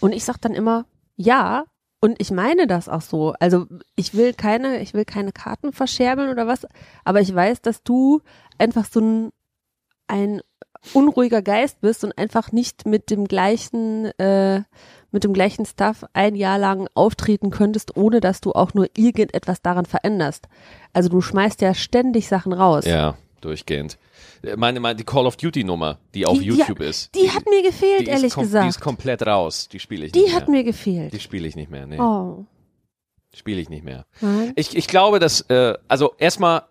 Und 0.00 0.12
ich 0.12 0.26
sag 0.26 0.36
dann 0.42 0.52
immer, 0.52 0.84
ja, 1.16 1.64
und 2.04 2.20
ich 2.20 2.30
meine 2.30 2.66
das 2.66 2.90
auch 2.90 3.00
so. 3.00 3.32
Also 3.40 3.64
ich 3.96 4.12
will 4.12 4.34
keine, 4.34 4.80
ich 4.80 4.92
will 4.92 5.06
keine 5.06 5.32
Karten 5.32 5.72
verscherbeln 5.72 6.28
oder 6.28 6.46
was, 6.46 6.66
aber 7.02 7.22
ich 7.22 7.34
weiß, 7.34 7.62
dass 7.62 7.82
du 7.82 8.20
einfach 8.58 8.84
so 8.84 9.00
ein, 9.00 9.30
ein 10.06 10.42
unruhiger 10.92 11.40
Geist 11.40 11.80
bist 11.80 12.04
und 12.04 12.18
einfach 12.18 12.52
nicht 12.52 12.84
mit 12.84 13.08
dem 13.08 13.26
gleichen, 13.26 14.04
äh, 14.18 14.64
mit 15.12 15.24
dem 15.24 15.32
gleichen 15.32 15.64
Stuff 15.64 16.04
ein 16.12 16.34
Jahr 16.34 16.58
lang 16.58 16.88
auftreten 16.92 17.48
könntest, 17.48 17.96
ohne 17.96 18.20
dass 18.20 18.42
du 18.42 18.52
auch 18.52 18.74
nur 18.74 18.86
irgendetwas 18.94 19.62
daran 19.62 19.86
veränderst. 19.86 20.46
Also 20.92 21.08
du 21.08 21.22
schmeißt 21.22 21.62
ja 21.62 21.72
ständig 21.72 22.28
Sachen 22.28 22.52
raus. 22.52 22.84
Ja, 22.84 23.16
durchgehend. 23.44 23.98
Äh, 24.42 24.56
Meine, 24.56 24.80
meine 24.80 24.96
die 24.96 25.04
Call 25.04 25.26
of 25.26 25.36
Duty 25.36 25.64
Nummer, 25.64 25.98
die 26.14 26.26
auf 26.26 26.34
Die- 26.38 26.44
die 26.44 26.46
YouTube 26.50 26.78
hat- 26.80 26.86
ist. 26.86 27.14
Die 27.14 27.30
hat 27.30 27.44
mir 27.48 27.62
gefehlt, 27.62 28.02
die 28.02 28.06
ehrlich 28.10 28.32
kom- 28.32 28.42
gesagt. 28.42 28.64
Die 28.64 28.68
ist 28.70 28.80
komplett 28.80 29.26
raus. 29.26 29.68
Die 29.68 29.78
spiele 29.80 30.06
ich 30.06 30.12
Die 30.12 30.20
nicht 30.22 30.34
hat 30.34 30.48
mehr. 30.48 30.58
mir 30.58 30.64
gefehlt. 30.64 31.12
Die 31.12 31.20
spiele 31.20 31.46
ich 31.48 31.56
nicht 31.56 31.70
mehr. 31.70 31.86
Nee, 31.86 31.98
Oh. 32.00 32.44
spiele 33.34 33.60
ich 33.60 33.68
nicht 33.68 33.84
mehr. 33.84 34.06
Nein. 34.20 34.52
Ich, 34.56 34.76
ich 34.76 34.86
glaube, 34.86 35.18
dass, 35.18 35.42
äh, 35.50 35.74
also 35.88 36.14
erstmal, 36.18 36.62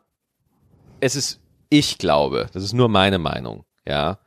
es 1.00 1.16
ist, 1.16 1.40
ich 1.70 1.98
glaube, 1.98 2.48
das 2.54 2.64
ist 2.64 2.74
nur 2.74 2.90
meine 2.90 3.18
Meinung, 3.20 3.66
ja, 3.88 4.20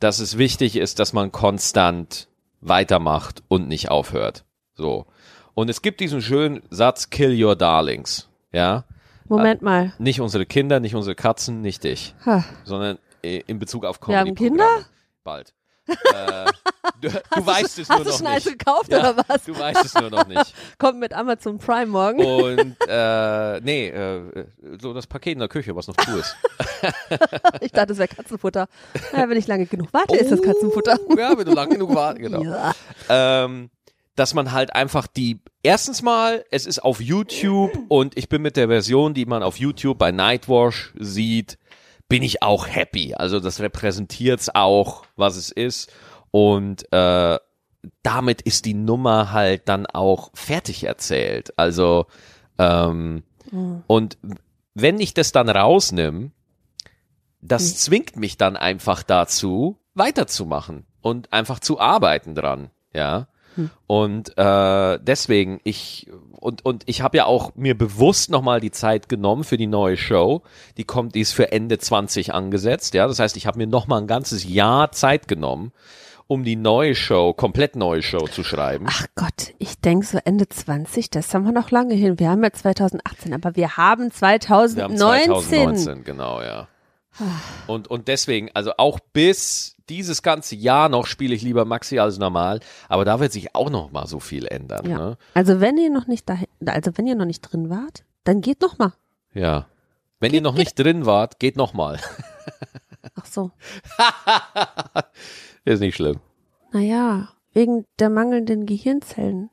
dass 0.00 0.18
es 0.18 0.36
wichtig 0.38 0.76
ist, 0.76 0.98
dass 0.98 1.12
man 1.12 1.32
konstant 1.32 2.28
weitermacht 2.60 3.42
und 3.48 3.68
nicht 3.68 3.90
aufhört. 3.90 4.44
So. 4.74 5.06
Und 5.54 5.70
es 5.70 5.82
gibt 5.82 6.00
diesen 6.00 6.20
schönen 6.20 6.62
Satz, 6.70 7.10
kill 7.10 7.42
your 7.42 7.54
darlings, 7.56 8.28
ja. 8.52 8.84
Moment 9.28 9.62
mal. 9.62 9.92
Nicht 9.98 10.20
unsere 10.20 10.46
Kinder, 10.46 10.80
nicht 10.80 10.94
unsere 10.94 11.14
Katzen, 11.14 11.60
nicht 11.60 11.84
dich, 11.84 12.14
Ha. 12.26 12.44
sondern 12.64 12.98
äh, 13.22 13.42
in 13.46 13.58
Bezug 13.58 13.84
auf 13.84 13.98
Wir 14.06 14.18
haben 14.18 14.34
Comedy 14.34 14.48
Kinder? 14.48 14.84
Bald. 15.22 15.54
äh, 15.86 16.46
du 17.02 17.08
du 17.10 17.46
weißt 17.46 17.78
es 17.78 17.88
nur 17.90 17.98
Hast 17.98 18.06
du 18.06 18.10
noch 18.10 18.16
schon 18.18 18.26
eins 18.26 18.44
nicht. 18.46 18.58
gekauft 18.58 18.90
Ja, 18.90 19.00
oder 19.00 19.24
was? 19.28 19.44
Du 19.44 19.58
weißt 19.58 19.84
es 19.84 19.94
nur 19.94 20.08
noch 20.08 20.26
nicht. 20.26 20.54
Kommt 20.78 20.98
mit 20.98 21.12
Amazon 21.12 21.58
Prime 21.58 21.86
morgen. 21.86 22.24
Und 22.24 22.76
äh, 22.88 23.60
nee, 23.60 23.88
äh, 23.88 24.46
so 24.80 24.94
das 24.94 25.06
Paket 25.06 25.34
in 25.34 25.40
der 25.40 25.48
Küche, 25.48 25.76
was 25.76 25.86
noch 25.88 25.96
zu 25.96 26.16
ist. 26.18 26.36
Ich 27.60 27.72
dachte, 27.72 27.92
es 27.92 27.98
wäre 27.98 28.08
Katzenfutter. 28.08 28.66
Ja, 29.16 29.28
wenn 29.28 29.38
ich 29.38 29.46
lange 29.46 29.64
genug 29.66 29.88
warte, 29.92 30.16
ist 30.16 30.30
das 30.30 30.42
Katzenfutter. 30.42 30.98
Oh, 31.08 31.14
Ja, 31.16 31.36
wenn 31.36 31.46
du 31.46 31.52
lang 31.54 31.70
genug 31.70 31.94
warst, 31.94 32.18
genau. 32.18 32.42
Ja. 32.44 32.72
Ähm, 33.08 33.70
dass 34.16 34.34
man 34.34 34.52
halt 34.52 34.74
einfach 34.74 35.06
die, 35.06 35.40
erstens 35.62 36.02
mal, 36.02 36.44
es 36.50 36.66
ist 36.66 36.78
auf 36.82 37.00
YouTube 37.00 37.72
und 37.88 38.16
ich 38.16 38.28
bin 38.28 38.42
mit 38.42 38.56
der 38.56 38.68
Version, 38.68 39.14
die 39.14 39.26
man 39.26 39.42
auf 39.42 39.58
YouTube 39.58 39.98
bei 39.98 40.12
Nightwash 40.12 40.92
sieht, 40.98 41.58
bin 42.08 42.22
ich 42.22 42.42
auch 42.42 42.68
happy. 42.68 43.14
Also 43.14 43.40
das 43.40 43.60
repräsentiert's 43.60 44.54
auch, 44.54 45.04
was 45.16 45.36
es 45.36 45.50
ist. 45.50 45.92
Und 46.30 46.92
äh, 46.92 47.38
damit 48.02 48.42
ist 48.42 48.64
die 48.64 48.74
Nummer 48.74 49.32
halt 49.32 49.68
dann 49.68 49.86
auch 49.86 50.30
fertig 50.34 50.84
erzählt. 50.84 51.58
Also 51.58 52.06
ähm, 52.58 53.24
und 53.86 54.18
wenn 54.74 54.98
ich 54.98 55.14
das 55.14 55.32
dann 55.32 55.48
rausnehme, 55.48 56.30
das 57.40 57.76
zwingt 57.78 58.16
mich 58.16 58.36
dann 58.36 58.56
einfach 58.56 59.02
dazu, 59.02 59.78
weiterzumachen 59.94 60.86
und 61.02 61.32
einfach 61.32 61.60
zu 61.60 61.78
arbeiten 61.78 62.34
dran, 62.34 62.70
ja. 62.92 63.28
Und 63.86 64.36
äh, 64.36 64.98
deswegen 65.02 65.60
ich 65.64 66.08
und 66.40 66.64
und 66.64 66.82
ich 66.86 67.00
habe 67.00 67.16
ja 67.16 67.26
auch 67.26 67.54
mir 67.54 67.76
bewusst 67.76 68.30
nochmal 68.30 68.60
die 68.60 68.70
Zeit 68.70 69.08
genommen 69.08 69.44
für 69.44 69.56
die 69.56 69.66
neue 69.66 69.96
Show. 69.96 70.42
Die 70.76 70.84
kommt, 70.84 71.14
die 71.14 71.20
ist 71.20 71.32
für 71.32 71.52
Ende 71.52 71.78
20 71.78 72.34
angesetzt, 72.34 72.94
ja. 72.94 73.06
Das 73.06 73.18
heißt, 73.18 73.36
ich 73.36 73.46
habe 73.46 73.58
mir 73.58 73.66
nochmal 73.66 74.00
ein 74.00 74.06
ganzes 74.06 74.44
Jahr 74.48 74.92
Zeit 74.92 75.28
genommen, 75.28 75.72
um 76.26 76.44
die 76.44 76.56
neue 76.56 76.94
Show, 76.94 77.32
komplett 77.32 77.76
neue 77.76 78.02
Show 78.02 78.26
zu 78.26 78.44
schreiben. 78.44 78.86
Ach 78.88 79.06
Gott, 79.14 79.54
ich 79.58 79.80
denke 79.80 80.06
so 80.06 80.18
Ende 80.24 80.48
20, 80.48 81.10
das 81.10 81.32
haben 81.32 81.44
wir 81.44 81.52
noch 81.52 81.70
lange 81.70 81.94
hin. 81.94 82.18
Wir 82.18 82.30
haben 82.30 82.42
ja 82.42 82.52
2018, 82.52 83.34
aber 83.34 83.56
wir 83.56 83.76
haben 83.76 84.10
Wir 84.12 84.84
haben 84.84 84.96
2019. 84.96 85.76
2019, 85.76 86.04
genau, 86.04 86.42
ja. 86.42 86.68
Und, 87.66 87.88
und 87.88 88.08
deswegen, 88.08 88.50
also 88.54 88.72
auch 88.76 88.98
bis 89.12 89.73
dieses 89.88 90.22
ganze 90.22 90.56
Jahr 90.56 90.88
noch 90.88 91.06
spiele 91.06 91.34
ich 91.34 91.42
lieber 91.42 91.64
Maxi 91.64 91.98
als 91.98 92.18
normal, 92.18 92.60
aber 92.88 93.04
da 93.04 93.20
wird 93.20 93.32
sich 93.32 93.54
auch 93.54 93.70
noch 93.70 93.90
mal 93.92 94.06
so 94.06 94.20
viel 94.20 94.46
ändern. 94.46 94.88
Ja. 94.88 94.98
Ne? 94.98 95.18
Also 95.34 95.60
wenn 95.60 95.76
ihr 95.78 95.90
noch 95.90 96.06
nicht 96.06 96.28
dahin, 96.28 96.46
also 96.66 96.92
wenn 96.96 97.06
ihr 97.06 97.14
noch 97.16 97.26
nicht 97.26 97.40
drin 97.40 97.70
wart, 97.70 98.04
dann 98.24 98.40
geht 98.40 98.60
noch 98.60 98.78
mal. 98.78 98.92
ja. 99.32 99.66
Wenn 100.20 100.32
ihr 100.32 100.40
noch 100.40 100.54
nicht 100.54 100.78
drin 100.78 101.04
wart, 101.04 101.38
geht 101.38 101.56
noch 101.56 101.74
mal. 101.74 101.98
Ach 103.14 103.26
so. 103.26 103.50
Ist 105.66 105.80
nicht 105.80 105.96
schlimm. 105.96 106.18
Naja, 106.72 107.28
wegen 107.52 107.84
der 107.98 108.08
mangelnden 108.08 108.64
Gehirnzellen. 108.64 109.50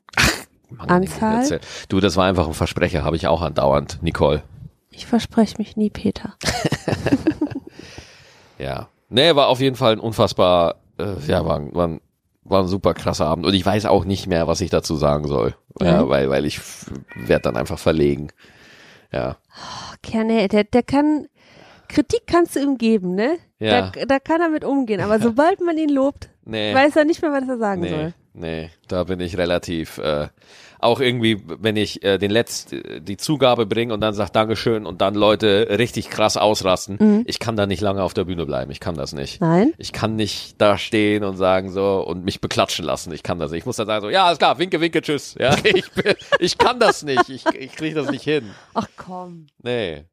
Anzahl? 0.78 1.32
Gehirnzellen. 1.32 1.62
Du, 1.90 2.00
das 2.00 2.16
war 2.16 2.24
einfach 2.26 2.46
ein 2.46 2.54
Versprecher, 2.54 3.04
habe 3.04 3.16
ich 3.16 3.26
auch 3.26 3.42
andauernd, 3.42 3.98
Nicole. 4.02 4.44
Ich 4.90 5.04
verspreche 5.04 5.58
mich 5.58 5.76
nie, 5.76 5.90
Peter. 5.90 6.36
Ja. 8.58 8.88
Nee, 9.12 9.34
war 9.36 9.48
auf 9.48 9.60
jeden 9.60 9.76
Fall 9.76 9.92
ein 9.92 10.00
unfassbar, 10.00 10.76
äh, 10.98 11.14
ja, 11.26 11.44
war, 11.44 11.56
ein- 11.56 11.74
war, 11.74 11.88
ein- 11.88 12.00
war 12.44 12.60
ein 12.62 12.68
super 12.68 12.94
krasser 12.94 13.26
Abend. 13.26 13.46
Und 13.46 13.54
ich 13.54 13.64
weiß 13.64 13.86
auch 13.86 14.04
nicht 14.04 14.26
mehr, 14.26 14.46
was 14.48 14.60
ich 14.60 14.70
dazu 14.70 14.96
sagen 14.96 15.28
soll. 15.28 15.54
Ja, 15.80 15.98
Nein? 15.98 16.08
weil, 16.08 16.30
weil 16.30 16.44
ich 16.46 16.60
werde 17.14 17.42
dann 17.42 17.56
einfach 17.56 17.78
verlegen. 17.78 18.28
Ja. 19.12 19.36
Kerne, 20.02 20.48
der, 20.48 20.64
der 20.64 20.82
kann, 20.82 21.26
Kritik 21.92 22.22
kannst 22.26 22.56
du 22.56 22.60
ihm 22.60 22.78
geben, 22.78 23.14
ne? 23.14 23.36
Ja. 23.58 23.90
Da, 23.90 24.04
da 24.06 24.18
kann 24.18 24.40
er 24.40 24.48
mit 24.48 24.64
umgehen. 24.64 25.00
Aber 25.00 25.18
sobald 25.20 25.60
man 25.60 25.76
ihn 25.76 25.90
lobt, 25.90 26.30
Nee. 26.44 26.74
weiß 26.74 26.96
er 26.96 27.04
nicht 27.04 27.20
mehr, 27.22 27.30
was 27.32 27.46
er 27.48 27.58
sagen 27.58 27.82
nee, 27.82 27.88
soll. 27.90 28.14
nee, 28.32 28.70
da 28.88 29.04
bin 29.04 29.20
ich 29.20 29.36
relativ, 29.38 29.98
äh, 29.98 30.26
auch 30.80 30.98
irgendwie, 30.98 31.40
wenn 31.46 31.76
ich 31.76 32.02
äh, 32.02 32.18
den 32.18 32.32
Letzt, 32.32 32.74
die 33.00 33.16
Zugabe 33.16 33.66
bringe 33.66 33.94
und 33.94 34.00
dann 34.00 34.14
sag 34.14 34.30
Dankeschön 34.30 34.84
und 34.84 35.00
dann 35.00 35.14
Leute 35.14 35.68
richtig 35.78 36.10
krass 36.10 36.36
ausrasten, 36.36 36.96
Mhm. 36.98 37.22
ich 37.26 37.38
kann 37.38 37.54
da 37.54 37.66
nicht 37.66 37.80
lange 37.80 38.02
auf 38.02 38.14
der 38.14 38.24
Bühne 38.24 38.44
bleiben. 38.46 38.72
Ich 38.72 38.80
kann 38.80 38.96
das 38.96 39.12
nicht. 39.12 39.40
Nein? 39.40 39.72
Ich 39.78 39.92
kann 39.92 40.16
nicht 40.16 40.60
da 40.60 40.78
stehen 40.78 41.22
und 41.22 41.36
sagen 41.36 41.70
so 41.70 42.00
und 42.04 42.24
mich 42.24 42.40
beklatschen 42.40 42.84
lassen. 42.84 43.12
Ich 43.12 43.22
kann 43.22 43.38
das 43.38 43.52
nicht. 43.52 43.60
Ich 43.60 43.66
muss 43.66 43.76
dann 43.76 43.86
sagen 43.86 44.02
so, 44.02 44.10
ja, 44.10 44.24
alles 44.24 44.38
klar, 44.38 44.58
winke, 44.58 44.80
winke, 44.80 45.00
tschüss. 45.02 45.36
Ja, 45.38 45.54
ich, 45.62 45.88
bin, 45.92 46.14
ich 46.40 46.58
kann 46.58 46.80
das 46.80 47.04
nicht. 47.04 47.28
Ich, 47.28 47.46
ich 47.46 47.76
kriege 47.76 47.94
das 47.94 48.10
nicht 48.10 48.24
hin. 48.24 48.50
Ach 48.74 48.88
komm. 48.96 49.46
Nee. 49.62 50.06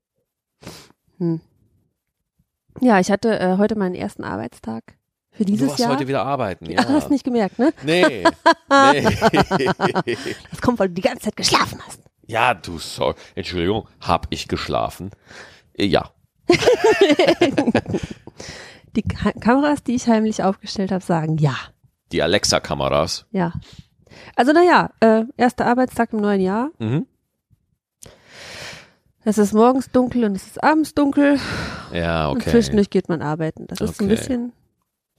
Ja, 2.81 2.99
ich 2.99 3.11
hatte 3.11 3.39
äh, 3.39 3.57
heute 3.57 3.75
meinen 3.77 3.95
ersten 3.95 4.23
Arbeitstag 4.23 4.83
für 5.31 5.45
Du 5.45 5.51
dieses 5.51 5.69
warst 5.69 5.79
Jahr. 5.79 5.91
heute 5.91 6.07
wieder 6.07 6.25
arbeiten, 6.25 6.65
ja. 6.69 6.79
Ach, 6.83 6.89
hast 6.89 7.09
nicht 7.09 7.23
gemerkt, 7.23 7.59
ne? 7.59 7.73
Nee. 7.83 8.23
nee. 8.93 9.07
Das 10.51 10.61
kommt, 10.61 10.79
weil 10.79 10.87
du 10.89 10.95
die 10.95 11.01
ganze 11.01 11.23
Zeit 11.25 11.35
geschlafen 11.35 11.79
hast. 11.85 11.99
ja, 12.27 12.53
du, 12.53 12.77
so, 12.79 13.13
Entschuldigung, 13.35 13.87
hab 14.01 14.27
ich 14.29 14.47
geschlafen? 14.47 15.11
Äh, 15.77 15.85
Ja. 15.85 16.11
Die 18.95 19.03
Ka 19.03 19.31
Kameras, 19.33 19.83
die 19.83 19.93
ich 19.95 20.07
heimlich 20.07 20.41
aufgestellt 20.43 20.91
habe, 20.91 21.03
sagen 21.03 21.37
ja. 21.37 21.55
Die 22.11 22.23
Alexa-Kameras. 22.23 23.27
Ja. 23.31 23.53
Also 24.35 24.51
naja, 24.51 24.89
äh, 24.99 25.25
erster 25.37 25.67
Arbeitstag 25.67 26.11
im 26.13 26.19
neuen 26.21 26.41
Jahr. 26.41 26.71
Mhm. 26.79 27.05
Es 29.23 29.37
ist 29.37 29.53
morgens 29.53 29.91
dunkel 29.91 30.23
und 30.23 30.35
es 30.35 30.47
ist 30.47 30.63
abends 30.63 30.95
dunkel. 30.95 31.39
Ja, 31.93 32.27
Und 32.29 32.41
okay. 32.41 32.51
zwischendurch 32.51 32.89
geht 32.89 33.09
man 33.09 33.21
arbeiten. 33.21 33.67
Das 33.67 33.81
ist 33.81 33.99
ein 34.01 34.05
Okay. 34.05 34.15
bisschen, 34.15 34.53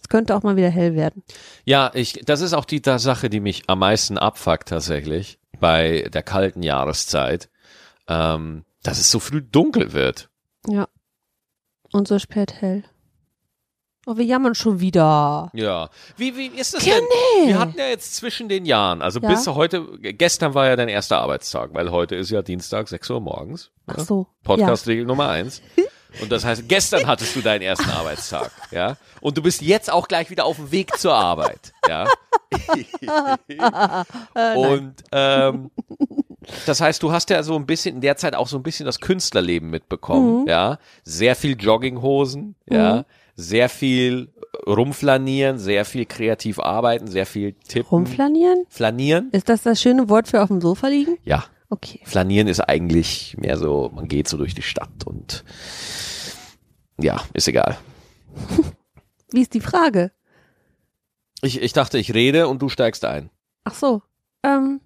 es 0.03 0.09
könnte 0.09 0.35
auch 0.37 0.43
mal 0.43 0.57
wieder 0.57 0.71
hell 0.71 0.95
werden. 0.95 1.23
Ja, 1.65 1.91
ich, 1.95 2.21
das 2.25 2.41
ist 2.41 2.53
auch 2.55 2.65
die 2.65 2.81
da 2.83 2.99
Sache, 2.99 3.31
die 3.31 3.41
mich 3.41 3.63
am 3.69 3.81
meisten 3.81 4.19
abfuckt 4.19 4.69
tatsächlich 4.69 5.39
bei 5.59 6.09
der 6.13 6.23
kalten 6.23 6.63
Jahreszeit, 6.63 7.49
ähm, 8.09 8.65
dass 8.83 8.99
es 8.99 9.11
so 9.11 9.19
früh 9.21 9.43
dunkel 9.43 9.93
wird. 9.93 10.31
Ja. 10.67 10.89
Und 11.93 12.09
so 12.09 12.19
spät 12.19 12.55
hell. 12.61 12.85
Oh, 14.07 14.17
wir 14.17 14.25
jammern 14.25 14.55
schon 14.55 14.81
wieder. 14.81 15.51
Ja. 15.53 15.91
Wie, 16.17 16.35
wie 16.37 16.47
ist 16.47 16.73
das 16.75 16.87
Ja, 16.87 16.95
denn? 16.95 17.05
nee. 17.45 17.49
Wir 17.49 17.59
hatten 17.59 17.79
ja 17.79 17.87
jetzt 17.89 18.17
zwischen 18.17 18.49
den 18.49 18.65
Jahren, 18.65 19.03
also 19.03 19.21
Ja. 19.21 19.29
bis 19.29 19.47
heute, 19.47 19.87
gestern 20.01 20.55
war 20.55 20.67
ja 20.67 20.75
dein 20.77 20.89
erster 20.89 21.19
Arbeitstag, 21.21 21.75
weil 21.75 21.91
heute 21.91 22.17
ist 22.17 22.31
ja 22.31 22.41
Dienstag, 22.41 22.89
6 22.89 23.11
Uhr 23.11 23.21
morgens. 23.21 23.71
Ach 23.87 23.99
so. 23.99 24.27
Podcast-Regel 24.43 25.05
Nummer 25.05 25.29
eins. 25.29 25.61
Und 26.20 26.31
das 26.33 26.44
heißt, 26.44 26.68
gestern 26.68 27.07
hattest 27.07 27.35
du 27.37 27.40
deinen 27.40 27.62
ersten 27.62 27.88
Arbeitstag, 27.90 28.51
ja. 28.70 28.96
Und 29.20 29.37
du 29.37 29.42
bist 29.42 29.62
jetzt 29.62 29.92
auch 29.92 30.09
gleich 30.09 30.31
wieder 30.31 30.44
auf 30.44 30.57
dem 30.57 30.70
Weg 30.73 30.96
zur 30.99 31.14
Arbeit, 31.14 31.73
ja. 31.88 32.07
Und 34.55 34.94
ähm, 35.12 35.70
das 36.66 36.81
heißt, 36.81 37.03
du 37.03 37.12
hast 37.12 37.31
ja 37.31 37.42
so 37.42 37.55
ein 37.57 37.66
bisschen 37.66 37.96
in 37.96 38.01
der 38.01 38.16
Zeit 38.16 38.35
auch 38.35 38.49
so 38.49 38.57
ein 38.57 38.62
bisschen 38.62 38.87
das 38.87 39.01
Künstlerleben 39.01 39.70
mitbekommen, 39.70 40.46
ja. 40.46 40.79
Sehr 41.05 41.37
viel 41.37 41.61
Jogginghosen, 41.61 42.55
ja. 42.68 43.05
Sehr 43.37 43.68
viel 43.68 44.29
rumflanieren, 44.66 45.59
sehr 45.59 45.85
viel 45.85 46.07
kreativ 46.07 46.59
arbeiten, 46.59 47.07
sehr 47.07 47.27
viel 47.27 47.53
tippen. 47.53 47.88
Rumflanieren? 47.88 48.64
Flanieren? 48.68 49.31
Ist 49.33 49.49
das 49.49 49.62
das 49.62 49.81
schöne 49.81 50.09
Wort 50.09 50.29
für 50.29 50.42
auf 50.42 50.49
dem 50.49 50.61
Sofa 50.61 50.88
liegen? 50.88 51.16
Ja. 51.25 51.44
Okay. 51.71 52.01
Flanieren 52.05 52.49
ist 52.49 52.61
eigentlich 52.61 53.37
mehr 53.39 53.57
so, 53.57 53.91
man 53.95 54.09
geht 54.09 54.29
so 54.29 54.37
durch 54.37 54.55
die 54.55 54.63
Stadt 54.63 55.05
und 55.05 55.45
ja, 57.01 57.23
ist 57.33 57.49
egal. 57.49 57.79
Wie 59.33 59.41
ist 59.41 59.55
die 59.55 59.61
Frage? 59.61 60.11
Ich, 61.43 61.63
ich 61.63 61.73
dachte, 61.73 61.97
ich 61.99 62.13
rede 62.13 62.49
und 62.49 62.61
du 62.61 62.69
steigst 62.69 63.05
ein. 63.05 63.31
Ach 63.65 63.75
so. 63.75 64.03
Ähm, 64.43 64.81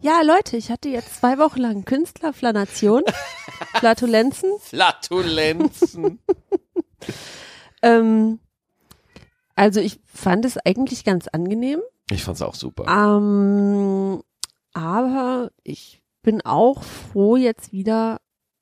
ja, 0.00 0.20
Leute, 0.22 0.56
ich 0.56 0.70
hatte 0.70 0.88
jetzt 0.88 1.16
zwei 1.16 1.38
Wochen 1.38 1.60
lang 1.60 1.84
Künstlerflanation, 1.84 3.02
Flatulenzen. 3.76 4.50
Flatulenzen. 4.60 6.18
Ähm, 7.84 8.40
also 9.54 9.78
ich 9.80 10.00
fand 10.06 10.46
es 10.46 10.56
eigentlich 10.56 11.04
ganz 11.04 11.28
angenehm. 11.28 11.80
Ich 12.10 12.24
fand's 12.24 12.40
auch 12.40 12.54
super. 12.54 12.86
Ähm, 12.88 14.22
aber 14.74 15.50
ich 15.62 16.02
bin 16.22 16.42
auch 16.44 16.82
froh, 16.82 17.36
jetzt 17.36 17.72
wieder 17.72 18.20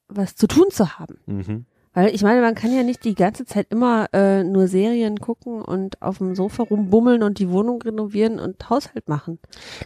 was 0.09 0.37
zu 0.37 0.47
tun 0.47 0.67
zu 0.71 0.99
haben. 0.99 1.19
Mhm. 1.27 1.67
Weil 1.95 2.15
ich 2.15 2.23
meine, 2.23 2.41
man 2.41 2.55
kann 2.55 2.75
ja 2.75 2.83
nicht 2.83 3.05
die 3.05 3.15
ganze 3.15 3.45
Zeit 3.45 3.67
immer 3.69 4.09
äh, 4.15 4.45
nur 4.45 4.67
Serien 4.67 5.21
gucken 5.21 5.61
und 5.61 6.01
auf 6.01 6.19
dem 6.19 6.35
Sofa 6.35 6.63
rumbummeln 6.63 7.23
und 7.23 7.39
die 7.39 7.51
Wohnung 7.51 7.83
renovieren 7.83 8.41
und 8.41 8.71
Haushalt 8.71 9.11
machen. 9.11 9.39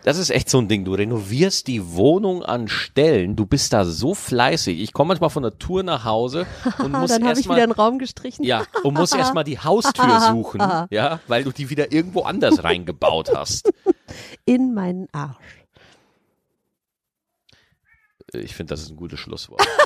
Das 0.05 0.17
ist 0.17 0.31
echt 0.31 0.49
so 0.49 0.59
ein 0.59 0.69
Ding. 0.69 0.85
Du 0.85 0.95
renovierst 0.95 1.67
die 1.67 1.95
Wohnung 1.95 2.45
an 2.45 2.69
Stellen. 2.69 3.35
Du 3.35 3.45
bist 3.45 3.73
da 3.73 3.85
so 3.85 4.15
fleißig. 4.15 4.81
Ich 4.81 4.93
komme 4.93 5.09
manchmal 5.09 5.31
von 5.31 5.43
der 5.43 5.59
Tour 5.59 5.83
nach 5.83 6.05
Hause 6.05 6.47
und 6.79 6.93
muss 6.93 7.11
Dann 7.11 7.25
habe 7.25 7.33
ich 7.33 7.39
erstmal 7.39 7.57
wieder 7.57 7.65
einen 7.65 7.73
Raum 7.73 7.99
gestrichen. 7.99 8.45
ja, 8.45 8.62
und 8.85 8.95
muss 8.95 9.12
erstmal 9.17 9.43
die 9.43 9.59
Haustür 9.59 10.21
suchen, 10.31 10.61
ja, 10.91 11.19
weil 11.27 11.43
du 11.43 11.51
die 11.51 11.71
wieder 11.71 11.91
irgendwo 11.93 12.23
anders 12.23 12.62
reingebaut 12.62 13.31
hast. 13.35 13.73
In 14.45 14.75
meinen 14.75 15.09
Arsch. 15.11 15.65
Ich 18.33 18.55
finde, 18.55 18.73
das 18.75 18.83
ist 18.83 18.91
ein 18.91 18.97
gutes 18.97 19.21
Schlusswort. 19.21 19.67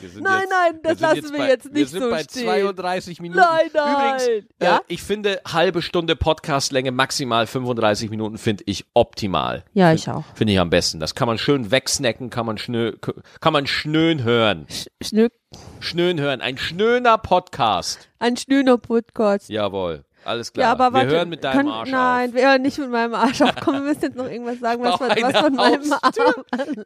Wir 0.00 0.08
sind 0.10 0.22
Nein, 0.22 0.44
nein, 0.48 0.78
das 0.82 0.98
sind 1.00 1.08
lassen 1.22 1.32
wir 1.32 1.38
bei, 1.40 1.48
jetzt 1.48 1.64
Wir 1.66 1.72
nicht 1.72 1.90
sind 1.90 2.02
so 2.04 2.10
bei 2.10 2.22
stehen. 2.22 2.44
32 2.44 3.20
Minuten. 3.20 3.40
Nein, 3.40 3.68
nein. 3.74 4.14
Übrigens, 4.20 4.46
Ja? 4.62 4.76
äh, 4.76 4.80
ich 4.86 5.02
finde 5.02 5.40
halbe 5.44 5.82
Stunde 5.82 6.14
Podcastlänge, 6.14 6.92
maximal 6.92 7.48
35 7.48 8.08
Minuten 8.08 8.38
finde 8.38 8.62
ich 8.68 8.84
optimal. 8.94 9.64
Ja, 9.74 9.92
ich 9.92 10.08
auch. 10.08 10.22
Finde 10.34 10.52
ich 10.52 10.60
am 10.60 10.70
besten. 10.70 11.00
Das 11.00 11.16
kann 11.16 11.26
man 11.26 11.36
schön 11.36 11.72
wegsnacken, 11.72 12.30
kann 12.30 12.46
man 12.46 12.58
schnö, 12.58 12.92
kann 13.40 13.52
man 13.52 13.66
schnön 13.66 14.22
hören. 14.22 14.66
Schnück, 15.02 15.32
Schnön 15.80 16.20
hören. 16.20 16.40
Ein 16.42 16.58
schnöner 16.58 17.18
Podcast. 17.18 18.08
ein 18.20 18.36
Schnüner 18.36 18.78
Podcast. 18.78 19.48
Jawohl. 19.48 20.04
Alles 20.28 20.52
klar. 20.52 20.66
Ja, 20.66 20.72
aber 20.72 20.90
wir 20.90 20.92
warte. 20.92 21.08
hören 21.08 21.28
mit 21.30 21.42
deinem 21.42 21.56
können, 21.56 21.70
Arsch 21.70 21.90
Nein, 21.90 22.28
auf. 22.28 22.34
wir 22.34 22.48
hören 22.50 22.60
nicht 22.62 22.76
mit 22.76 22.90
meinem 22.90 23.14
Arsch 23.14 23.40
auf. 23.40 23.54
Komm, 23.64 23.74
wir 23.76 23.80
müssen 23.80 24.02
jetzt 24.02 24.16
noch 24.16 24.28
irgendwas 24.28 24.58
sagen, 24.58 24.82
was 24.82 24.96
von, 24.96 25.08
was 25.08 25.40
von 25.40 25.54
meinem 25.54 25.92
Arsch. 25.92 26.16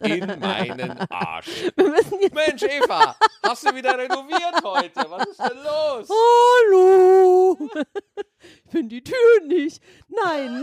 In 0.00 0.38
meinen 0.38 0.98
Arsch. 1.10 1.46
Wir 1.76 1.88
müssen 1.88 2.20
jetzt. 2.20 2.34
Mensch, 2.34 2.62
Eva, 2.62 3.16
hast 3.42 3.66
du 3.68 3.74
wieder 3.74 3.98
renoviert 3.98 4.62
heute? 4.62 5.10
Was 5.10 5.26
ist 5.26 5.40
denn 5.40 5.58
los? 5.58 6.08
Hallo! 6.08 7.58
Ich 8.64 8.70
finde 8.70 8.88
die 8.94 9.02
Tür 9.02 9.46
nicht. 9.46 9.82
Nein. 10.08 10.62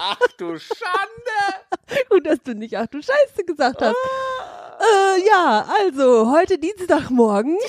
Ach 0.00 0.16
du 0.38 0.58
Schande! 0.58 2.06
Gut, 2.08 2.26
dass 2.26 2.42
du 2.42 2.54
nicht 2.54 2.78
ach 2.78 2.86
du 2.86 3.02
Scheiße 3.02 3.44
gesagt 3.46 3.82
hast. 3.82 3.94
Äh, 3.94 5.26
ja, 5.26 5.66
also, 5.82 6.32
heute 6.32 6.56
Dienstagmorgen. 6.56 7.58